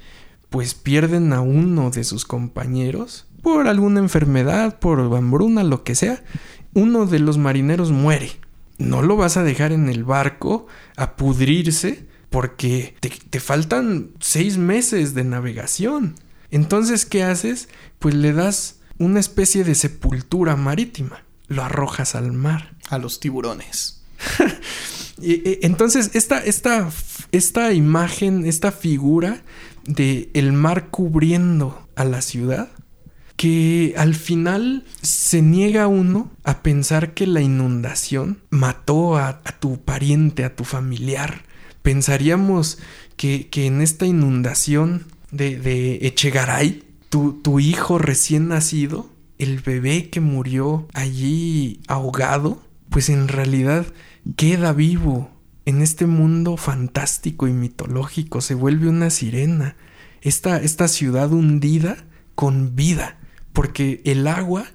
[0.50, 6.24] pues pierden a uno de sus compañeros por alguna enfermedad, por hambruna, lo que sea.
[6.74, 8.32] Uno de los marineros muere.
[8.78, 10.68] No lo vas a dejar en el barco
[10.98, 16.16] a pudrirse porque te, te faltan seis meses de navegación.
[16.52, 17.70] Entonces, ¿qué haces?
[18.00, 21.24] Pues le das una especie de sepultura marítima.
[21.48, 22.76] Lo arrojas al mar.
[22.90, 24.04] A los tiburones.
[25.22, 26.90] Entonces, esta, esta,
[27.32, 29.42] esta imagen, esta figura
[29.86, 32.70] de el mar cubriendo a la ciudad,
[33.36, 39.82] que al final se niega uno a pensar que la inundación mató a, a tu
[39.82, 41.44] pariente, a tu familiar.
[41.82, 42.80] Pensaríamos
[43.16, 50.10] que, que en esta inundación de, de Echegaray, tu, tu hijo recién nacido, el bebé
[50.10, 53.86] que murió allí ahogado, pues en realidad
[54.36, 55.30] queda vivo
[55.66, 59.76] en este mundo fantástico y mitológico, se vuelve una sirena.
[60.22, 62.06] Esta, esta ciudad hundida
[62.36, 63.18] con vida,
[63.54, 64.66] porque el agua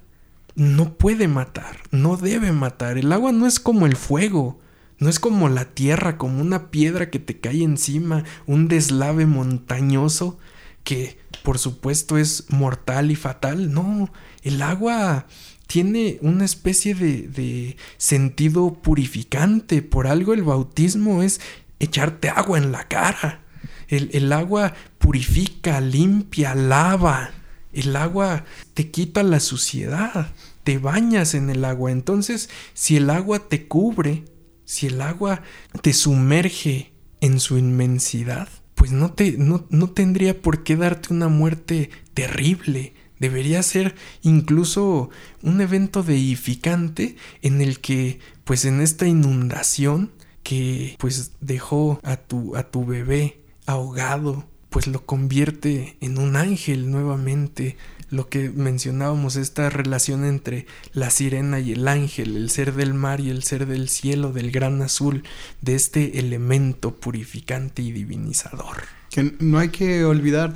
[0.55, 2.97] no puede matar, no debe matar.
[2.97, 4.61] El agua no es como el fuego,
[5.01, 10.39] No es como la tierra, como una piedra que te cae encima, un deslave montañoso
[10.85, 13.73] que por supuesto es mortal y fatal.
[13.73, 14.13] No,
[14.43, 15.27] el agua
[15.67, 19.83] tiene una especie de, sentido purificante.
[19.83, 21.41] Por algo el bautismo es
[21.81, 23.43] echarte agua en la cara.
[23.89, 27.33] El, el agua purifica, limpia, lava.
[27.73, 30.33] El agua te quita la suciedad.
[30.63, 31.91] Te bañas en el agua.
[31.93, 34.25] Entonces, si el agua te cubre,
[34.65, 35.43] si el agua
[35.83, 38.49] te sumerge en su inmensidad,
[38.85, 42.93] pues no, te, no, no tendría por qué darte una muerte terrible.
[43.19, 45.09] Debería ser incluso
[45.41, 50.13] un evento deificante en el que, pues en esta inundación
[50.43, 56.91] que pues dejó a tu, a tu bebé ahogado, pues lo convierte en un ángel
[56.91, 57.79] nuevamente.
[58.11, 63.21] Lo que mencionábamos, esta relación entre la sirena y el ángel, el ser del mar
[63.21, 65.25] y el ser del cielo, del gran azul,
[65.61, 68.83] de este elemento purificante y divinizador.
[69.11, 70.55] Que no hay que olvidar,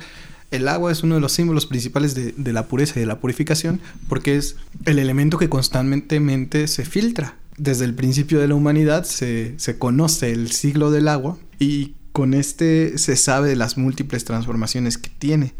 [0.51, 3.19] el agua es uno de los símbolos principales de, de la pureza y de la
[3.19, 7.35] purificación, porque es el elemento que constantemente se filtra.
[7.57, 12.33] Desde el principio de la humanidad se, se conoce el siglo del agua y con
[12.33, 15.53] este se sabe de las múltiples transformaciones que tiene.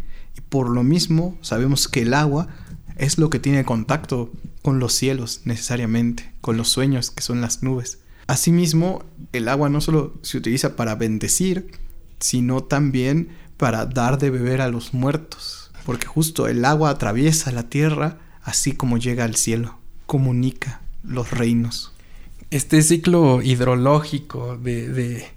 [0.48, 2.48] Por lo mismo sabemos que el agua
[2.96, 4.32] es lo que tiene contacto
[4.62, 8.00] con los cielos necesariamente, con los sueños que son las nubes.
[8.28, 11.72] Asimismo, el agua no solo se utiliza para bendecir,
[12.20, 15.72] sino también para dar de beber a los muertos.
[15.86, 21.94] Porque justo el agua atraviesa la tierra así como llega al cielo, comunica los reinos.
[22.52, 25.28] Este ciclo hidrológico de, de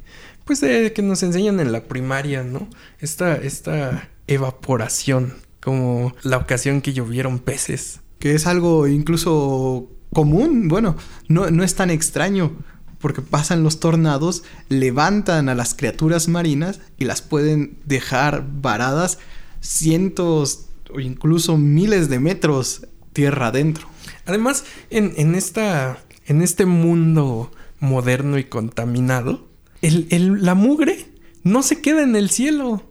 [0.45, 2.69] pues de que nos enseñan en la primaria, ¿no?
[3.01, 8.01] Esta, esta evaporación, como la ocasión que llovieron peces.
[8.19, 10.97] Que es algo incluso común, bueno,
[11.29, 12.53] no, no es tan extraño,
[12.99, 19.19] porque pasan los tornados, levantan a las criaturas marinas y las pueden dejar varadas
[19.61, 23.89] cientos o incluso miles de metros tierra adentro.
[24.25, 27.51] Además, en, en, esta, en este mundo
[27.81, 29.49] moderno y contaminado,
[29.81, 31.07] el, el, la mugre
[31.43, 32.85] no se queda en el cielo.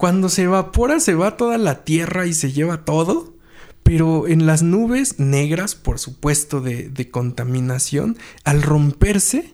[0.00, 3.34] Cuando se evapora se va toda la tierra y se lleva todo.
[3.82, 9.52] Pero en las nubes negras, por supuesto, de, de contaminación, al romperse,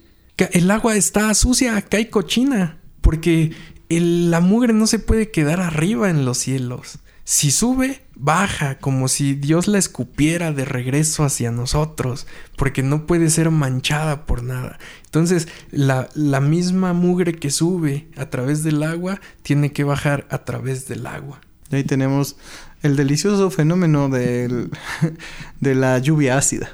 [0.52, 2.78] el agua está sucia, cae cochina.
[3.00, 3.54] Porque
[3.88, 7.00] el, la mugre no se puede quedar arriba en los cielos.
[7.24, 13.30] Si sube, baja, como si Dios la escupiera de regreso hacia nosotros, porque no puede
[13.30, 14.78] ser manchada por nada.
[15.04, 20.44] Entonces, la, la, misma mugre que sube a través del agua tiene que bajar a
[20.44, 21.40] través del agua.
[21.70, 22.36] Y ahí tenemos
[22.82, 24.70] el delicioso fenómeno del,
[25.60, 26.70] de la lluvia ácida.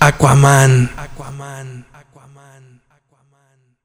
[0.00, 0.90] Aquaman.
[0.96, 1.86] Aquaman.
[1.92, 2.82] Aquaman.
[2.90, 3.76] Aquaman.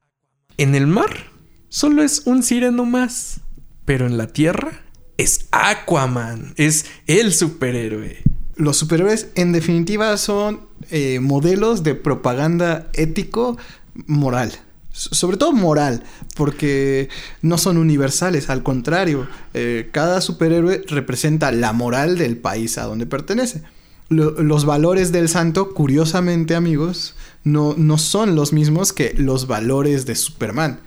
[0.58, 1.33] En el mar
[1.74, 3.40] solo es un sireno más,
[3.84, 4.84] pero en la tierra
[5.18, 8.22] es Aquaman, es el superhéroe.
[8.56, 13.58] Los superhéroes en definitiva son eh, modelos de propaganda ético
[14.06, 14.52] moral
[14.94, 16.04] sobre todo moral,
[16.36, 17.10] porque
[17.42, 23.08] no son universales, al contrario, eh, cada superhéroe representa la moral del país a donde
[23.08, 23.64] pertenece.
[24.10, 30.06] Lo, los valores del santo, curiosamente amigos, no, no son los mismos que los valores
[30.06, 30.80] de Superman.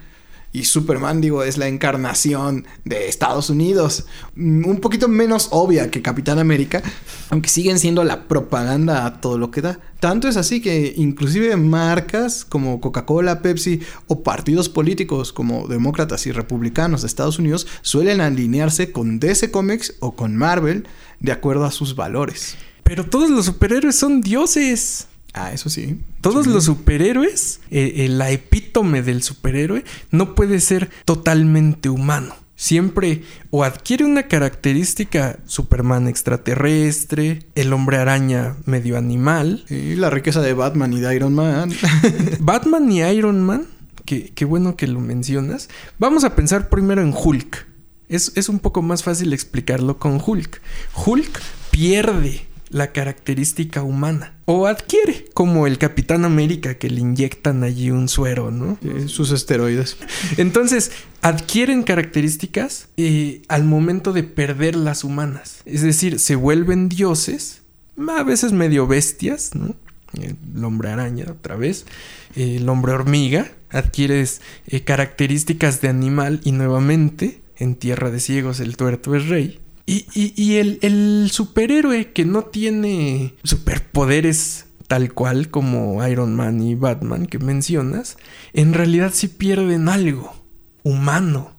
[0.56, 4.06] Y Superman, digo, es la encarnación de Estados Unidos.
[4.36, 6.82] Un poquito menos obvia que Capitán América,
[7.28, 9.78] aunque siguen siendo la propaganda a todo lo que da.
[10.00, 16.32] Tanto es así que inclusive marcas como Coca-Cola, Pepsi o partidos políticos como demócratas y
[16.32, 20.88] republicanos de Estados Unidos suelen alinearse con DC Comics o con Marvel
[21.20, 22.56] de acuerdo a sus valores.
[22.82, 25.06] Pero todos los superhéroes son dioses.
[25.36, 26.00] Ah, eso sí.
[26.22, 26.50] Todos sí.
[26.50, 32.34] los superhéroes, eh, eh, la epítome del superhéroe, no puede ser totalmente humano.
[32.54, 39.66] Siempre o adquiere una característica Superman extraterrestre, el hombre araña medio animal.
[39.68, 41.70] Y la riqueza de Batman y de Iron Man.
[42.40, 43.66] Batman y Iron Man,
[44.06, 45.68] que, qué bueno que lo mencionas.
[45.98, 47.66] Vamos a pensar primero en Hulk.
[48.08, 50.62] Es, es un poco más fácil explicarlo con Hulk.
[50.94, 52.46] Hulk pierde
[52.76, 54.34] la característica humana.
[54.44, 58.78] O adquiere, como el Capitán América que le inyectan allí un suero, ¿no?
[58.82, 59.96] Sí, sus esteroides.
[60.36, 60.92] Entonces,
[61.22, 65.62] adquieren características eh, al momento de perder las humanas.
[65.64, 67.62] Es decir, se vuelven dioses,
[68.08, 69.74] a veces medio bestias, ¿no?
[70.12, 71.86] El hombre araña, otra vez.
[72.34, 73.52] El hombre hormiga.
[73.70, 79.60] Adquieres eh, características de animal y nuevamente, en Tierra de Ciegos, el tuerto es rey
[79.88, 87.26] Y, el, el superhéroe que no tiene superpoderes tal cual como Iron Man y Batman
[87.26, 88.16] que mencionas,
[88.52, 90.34] en realidad sí pierden algo
[90.82, 91.52] humano.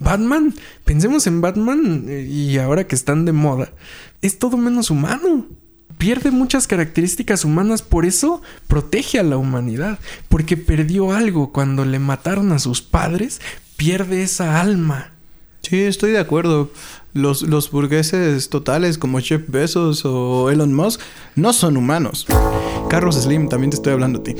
[0.00, 3.72] Batman, pensemos en Batman eh, y ahora que están de moda,
[4.22, 5.46] es todo menos humano.
[5.98, 9.98] Pierde muchas características humanas, por eso protege a la humanidad,
[10.28, 13.40] porque perdió algo cuando le mataron a sus padres,
[13.76, 15.17] pierde esa alma.
[15.62, 16.70] Sí, estoy de acuerdo.
[17.14, 21.00] Los, los burgueses totales como Jeff Bezos o Elon Musk
[21.36, 22.26] no son humanos.
[22.88, 24.34] Carlos Slim, también te estoy hablando a ti.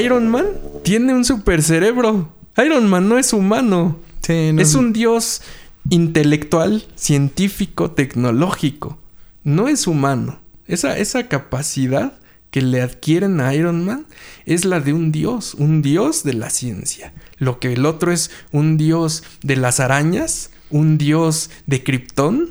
[0.00, 0.46] Iron Man
[0.82, 2.28] tiene un super cerebro.
[2.64, 3.96] Iron Man no es humano.
[4.22, 5.42] Sí, no- Es un dios
[5.90, 8.98] intelectual, científico, tecnológico.
[9.44, 10.40] No es humano.
[10.66, 12.14] Esa, esa capacidad
[12.50, 14.06] que le adquieren a Iron Man
[14.44, 17.12] es la de un dios, un dios de la ciencia.
[17.38, 22.50] Lo que el otro es un dios de las arañas, un dios de Krypton,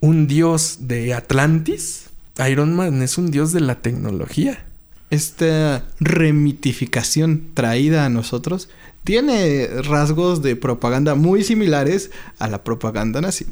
[0.00, 2.10] un dios de Atlantis.
[2.48, 4.64] Iron Man es un dios de la tecnología.
[5.10, 8.68] esta remitificación traída a nosotros
[9.02, 13.46] tiene rasgos de propaganda muy similares a la propaganda nazi.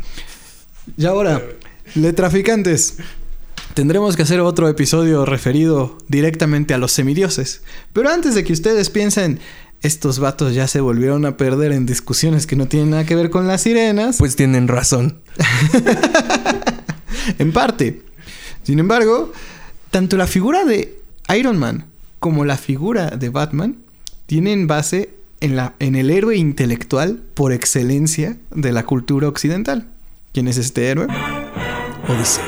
[0.96, 1.42] Y ahora,
[1.94, 2.96] letraficantes.
[3.74, 7.62] Tendremos que hacer otro episodio referido directamente a los semidioses.
[7.92, 9.40] Pero antes de que ustedes piensen,
[9.82, 13.30] estos vatos ya se volvieron a perder en discusiones que no tienen nada que ver
[13.30, 14.16] con las sirenas.
[14.18, 15.18] Pues tienen razón.
[17.38, 18.02] en parte.
[18.64, 19.32] Sin embargo,
[19.90, 20.98] tanto la figura de
[21.36, 21.86] Iron Man
[22.18, 23.76] como la figura de Batman
[24.26, 29.86] tienen base en, la, en el héroe intelectual por excelencia de la cultura occidental.
[30.32, 31.06] ¿Quién es este héroe?
[32.08, 32.44] Odiseo.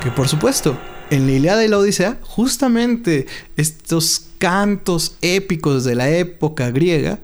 [0.00, 0.78] Que por supuesto,
[1.10, 3.26] en la Ilíada y la Odisea, justamente
[3.56, 7.18] estos cantos épicos de la época griega,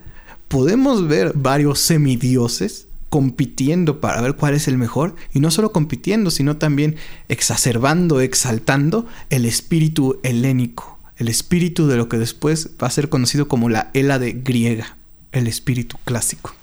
[0.48, 6.32] podemos ver varios semidioses compitiendo para ver cuál es el mejor y no solo compitiendo,
[6.32, 6.96] sino también
[7.28, 13.46] exacerbando, exaltando el espíritu helénico, el espíritu de lo que después va a ser conocido
[13.46, 14.96] como la Hélade griega,
[15.30, 16.54] el espíritu clásico.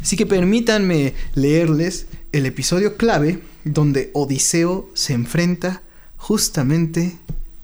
[0.00, 5.82] Así que permítanme leerles el episodio clave donde Odiseo se enfrenta
[6.16, 7.18] justamente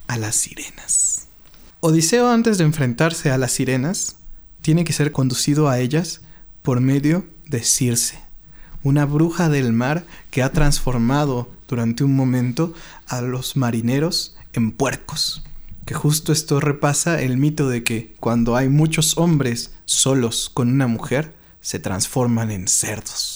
[0.07, 1.29] a las sirenas.
[1.81, 4.17] Odiseo antes de enfrentarse a las sirenas
[4.63, 6.23] tiene que ser conducido a ellas
[6.63, 8.19] por medio de Circe,
[8.83, 12.75] una bruja del mar que ha transformado durante un momento
[13.07, 15.45] a los marineros en puercos.
[15.85, 20.89] Que justo esto repasa el mito de que cuando hay muchos hombres solos con una
[20.89, 23.36] mujer, se transforman en cerdos.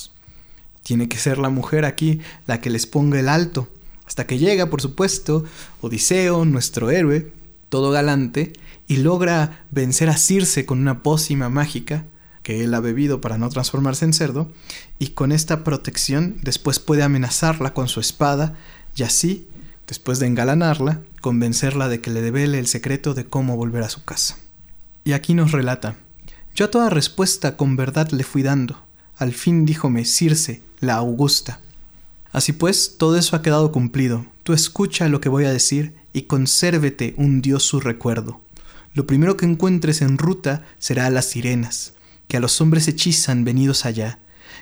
[0.90, 2.18] Tiene que ser la mujer aquí
[2.48, 3.68] la que les ponga el alto.
[4.06, 5.44] Hasta que llega, por supuesto,
[5.80, 7.32] Odiseo, nuestro héroe,
[7.68, 8.54] todo galante,
[8.88, 12.06] y logra vencer a Circe con una pócima mágica
[12.42, 14.50] que él ha bebido para no transformarse en cerdo,
[14.98, 18.56] y con esta protección después puede amenazarla con su espada,
[18.96, 19.46] y así,
[19.86, 24.02] después de engalanarla, convencerla de que le devele el secreto de cómo volver a su
[24.02, 24.38] casa.
[25.04, 25.94] Y aquí nos relata,
[26.56, 28.82] yo a toda respuesta con verdad le fui dando,
[29.16, 31.60] al fin díjome Circe, la augusta.
[32.32, 36.22] Así pues, todo eso ha quedado cumplido, tú escucha lo que voy a decir y
[36.22, 38.40] consérvete un dios su recuerdo.
[38.94, 41.94] Lo primero que encuentres en ruta será a las sirenas,
[42.28, 44.18] que a los hombres hechizan venidos allá.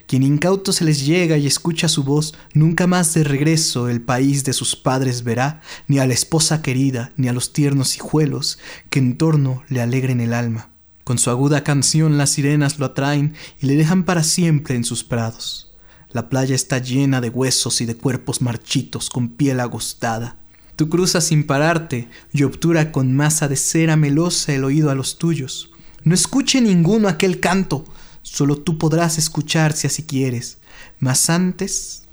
[0.07, 4.45] Quien incauto se les llega y escucha su voz, nunca más de regreso el país
[4.45, 8.59] de sus padres verá, ni a la esposa querida, ni a los tiernos hijuelos,
[8.91, 10.71] que en torno le alegren el alma.
[11.05, 15.05] Con su aguda canción las sirenas lo atraen y le dejan para siempre en sus
[15.05, 15.68] prados.
[16.11, 20.37] La playa está llena de huesos y de cuerpos marchitos con piel agostada.
[20.75, 25.19] Tú cruzas sin pararte y obtura con masa de cera melosa el oído a los
[25.19, 25.71] tuyos.
[26.05, 27.85] No escuche ninguno aquel canto,
[28.23, 30.59] solo tú podrás escuchar si así quieres.
[30.99, 32.05] Mas antes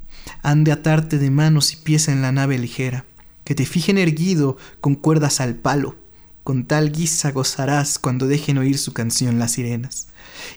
[0.42, 3.06] han de atarte de manos y pies en la nave ligera,
[3.44, 5.96] que te fijen erguido con cuerdas al palo.
[6.44, 10.08] Con tal guisa gozarás cuando dejen oír su canción las sirenas.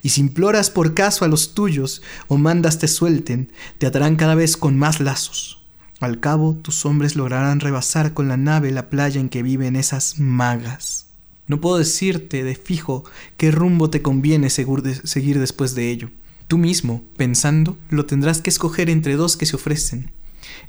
[0.02, 4.34] Y si imploras por caso a los tuyos o mandas te suelten, te atarán cada
[4.34, 5.58] vez con más lazos.
[6.00, 10.18] Al cabo, tus hombres lograrán rebasar con la nave la playa en que viven esas
[10.18, 11.06] magas.
[11.48, 13.04] No puedo decirte de fijo
[13.36, 16.10] qué rumbo te conviene seguir después de ello.
[16.46, 20.12] Tú mismo, pensando, lo tendrás que escoger entre dos que se ofrecen.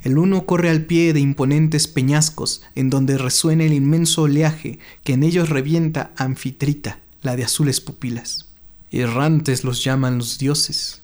[0.04, 5.14] El uno corre al pie de imponentes peñascos, en donde resuena el inmenso oleaje que
[5.14, 8.49] en ellos revienta Anfitrita, la de azules pupilas.
[8.92, 11.04] Errantes los llaman los dioses.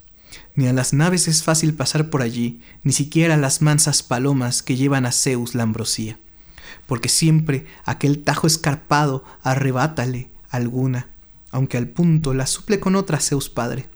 [0.56, 4.64] Ni a las naves es fácil pasar por allí, ni siquiera a las mansas palomas
[4.64, 6.18] que llevan a Zeus la ambrosía.
[6.88, 11.10] porque siempre aquel tajo escarpado arrebátale alguna,
[11.52, 13.88] aunque al punto la suple con otra Zeus padre.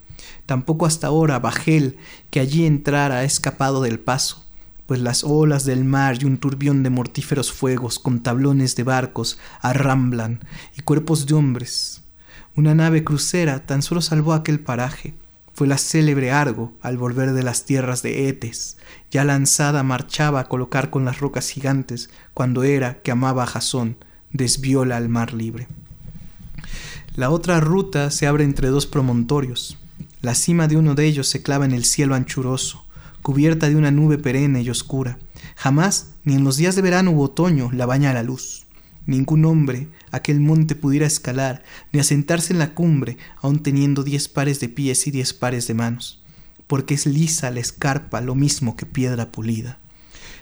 [0.46, 1.98] Tampoco hasta ahora Bajel,
[2.30, 4.44] que allí entrara, escapado del paso,
[4.88, 9.38] pues las olas del mar y un turbión de mortíferos fuegos con tablones de barcos
[9.62, 10.40] arramblan
[10.76, 11.99] y cuerpos de hombres.
[12.60, 15.14] Una nave crucera tan solo salvó aquel paraje.
[15.54, 18.76] Fue la célebre Argo al volver de las tierras de Etes.
[19.12, 23.96] Ya lanzada marchaba a colocar con las rocas gigantes cuando era que amaba a Jasón,
[24.34, 25.70] desvióla al mar libre.
[27.16, 29.78] La otra ruta se abre entre dos promontorios.
[30.22, 32.84] La cima de uno de ellos se clava en el cielo anchuroso,
[33.22, 35.18] cubierta de una nube perenne y oscura.
[35.56, 38.66] Jamás, ni en los días de verano u otoño, la baña la luz.
[39.06, 44.60] Ningún hombre aquel monte pudiera escalar, ni asentarse en la cumbre, aun teniendo diez pares
[44.60, 46.24] de pies y diez pares de manos,
[46.68, 49.80] porque es lisa la escarpa lo mismo que piedra pulida.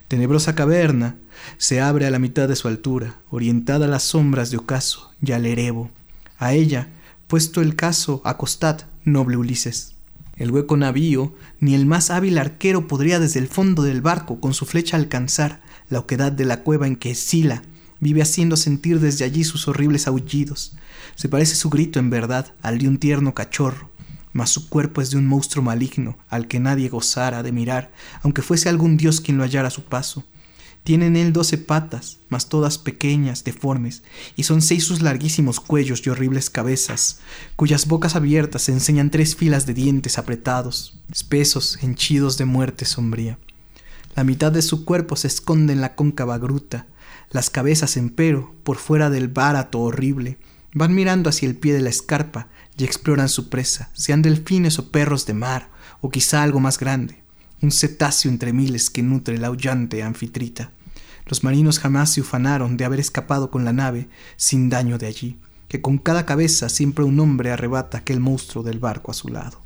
[0.08, 1.18] Tenebrosa caverna
[1.58, 5.34] se abre a la mitad de su altura, orientada a las sombras de ocaso y
[5.34, 5.92] al erebo.
[6.38, 6.88] A ella,
[7.28, 9.96] puesto el caso, acostad, noble Ulises.
[10.38, 14.54] El hueco navío, ni el más hábil arquero podría desde el fondo del barco con
[14.54, 17.64] su flecha alcanzar la oquedad de la cueva en que Sila
[18.00, 20.74] vive haciendo sentir desde allí sus horribles aullidos.
[21.16, 23.90] Se parece su grito en verdad al de un tierno cachorro,
[24.34, 27.92] mas su cuerpo es de un monstruo maligno al que nadie gozara de mirar,
[28.22, 30.26] aunque fuese algún dios quien lo hallara a su paso.
[30.84, 34.04] Tiene en él doce patas, mas todas pequeñas, deformes,
[34.38, 37.20] y son seis sus larguísimos cuellos y horribles cabezas,
[37.58, 43.38] cuyas bocas abiertas enseñan tres filas de dientes apretados, espesos, henchidos de muerte sombría.
[44.16, 46.88] La mitad de su cuerpo se esconde en la cóncava gruta,
[47.30, 50.38] las cabezas, empero, por fuera del bárato horrible,
[50.74, 52.48] van mirando hacia el pie de la escarpa
[52.78, 55.70] y exploran su presa, sean delfines o perros de mar,
[56.02, 57.22] o quizá algo más grande,
[57.62, 60.72] un cetáceo entre miles que nutre la aullante anfitrita.
[61.26, 65.38] Los marinos jamás se ufanaron de haber escapado con la nave sin daño de allí,
[65.68, 69.62] que con cada cabeza siempre un hombre arrebata aquel monstruo del barco a su lado.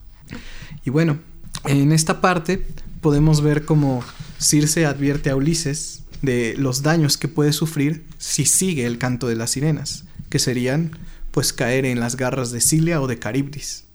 [0.83, 1.19] Y bueno,
[1.65, 2.65] en esta parte
[3.01, 4.03] podemos ver cómo
[4.39, 9.35] Circe advierte a Ulises de los daños que puede sufrir si sigue el canto de
[9.35, 10.91] las sirenas, que serían
[11.31, 13.85] pues caer en las garras de Cilia o de Caribdis,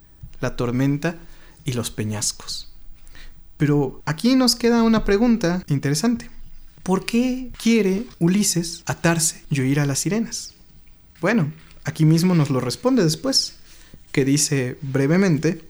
[0.40, 1.16] la tormenta
[1.65, 2.73] y los peñascos.
[3.57, 6.31] Pero aquí nos queda una pregunta interesante.
[6.82, 10.55] ¿Por qué quiere Ulises atarse y oír a las sirenas?
[11.20, 11.53] Bueno,
[11.85, 13.55] aquí mismo nos lo responde después,
[14.12, 15.69] que dice brevemente,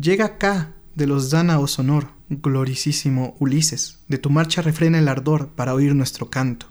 [0.00, 2.08] llega acá de los dánaos honor,
[2.42, 6.66] gloricísimo Ulises, de tu marcha refrena el ardor para oír nuestro canto,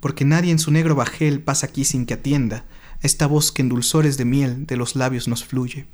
[0.00, 2.64] porque nadie en su negro bajel pasa aquí sin que atienda
[3.02, 5.86] esta voz que en dulzores de miel de los labios nos fluye.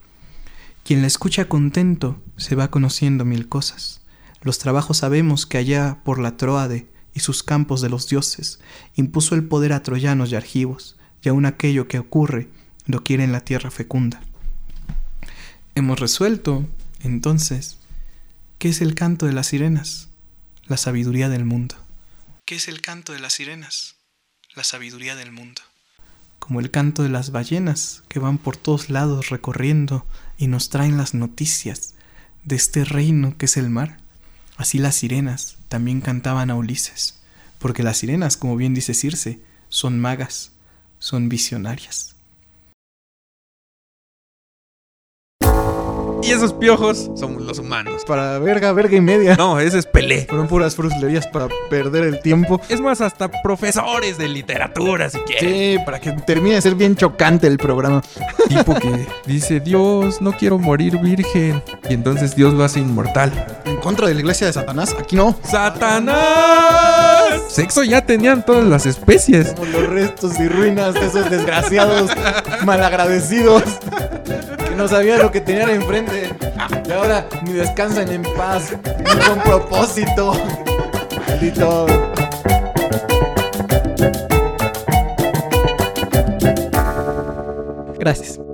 [0.85, 4.03] Quien la escucha contento se va conociendo mil cosas.
[4.43, 8.61] Los trabajos sabemos que allá por la Troade y sus campos de los dioses
[8.95, 12.49] impuso el poder a troyanos y argivos, y aun aquello que ocurre
[12.86, 14.20] lo quiere en la tierra fecunda.
[15.74, 16.66] Hemos resuelto,
[17.01, 17.77] entonces,
[18.59, 20.09] ¿qué es el canto de las sirenas?
[20.66, 21.76] La sabiduría del mundo.
[22.44, 23.94] ¿Qué es el canto de las sirenas?
[24.56, 25.62] La sabiduría del mundo.
[26.40, 30.06] Como el canto de las ballenas que van por todos lados recorriendo
[30.39, 31.94] y nos traen las noticias
[32.44, 33.98] de este reino que es el mar.
[34.56, 37.20] Así las sirenas también cantaban a Ulises,
[37.60, 40.51] porque las sirenas, como bien dice Circe, son magas,
[40.98, 42.16] son visionarias.
[46.23, 48.03] Y esos piojos somos los humanos.
[48.07, 49.36] Para verga, verga y media.
[49.36, 50.27] No, ese es Pelé.
[50.28, 52.61] Fueron puras fruslerías para perder el tiempo.
[52.69, 55.78] Es más, hasta profesores de literatura, si quieren.
[55.78, 58.03] Sí, para que termine de ser bien chocante el programa.
[58.49, 61.62] Tipo que dice, Dios, no quiero morir virgen.
[61.89, 63.62] Y entonces Dios lo hace inmortal.
[63.65, 65.36] En contra de la iglesia de Satanás, aquí no.
[65.43, 66.19] ¡Satanás!
[67.49, 69.55] Sexo ya tenían todas las especies.
[69.55, 72.11] Como los restos y ruinas de esos desgraciados
[72.65, 73.62] malagradecidos
[74.78, 76.30] no sabían lo que tenían enfrente.
[76.88, 80.32] Y ahora ni descansan en paz, ni con propósito.
[81.26, 81.86] Maldito.
[87.98, 88.48] Gracias.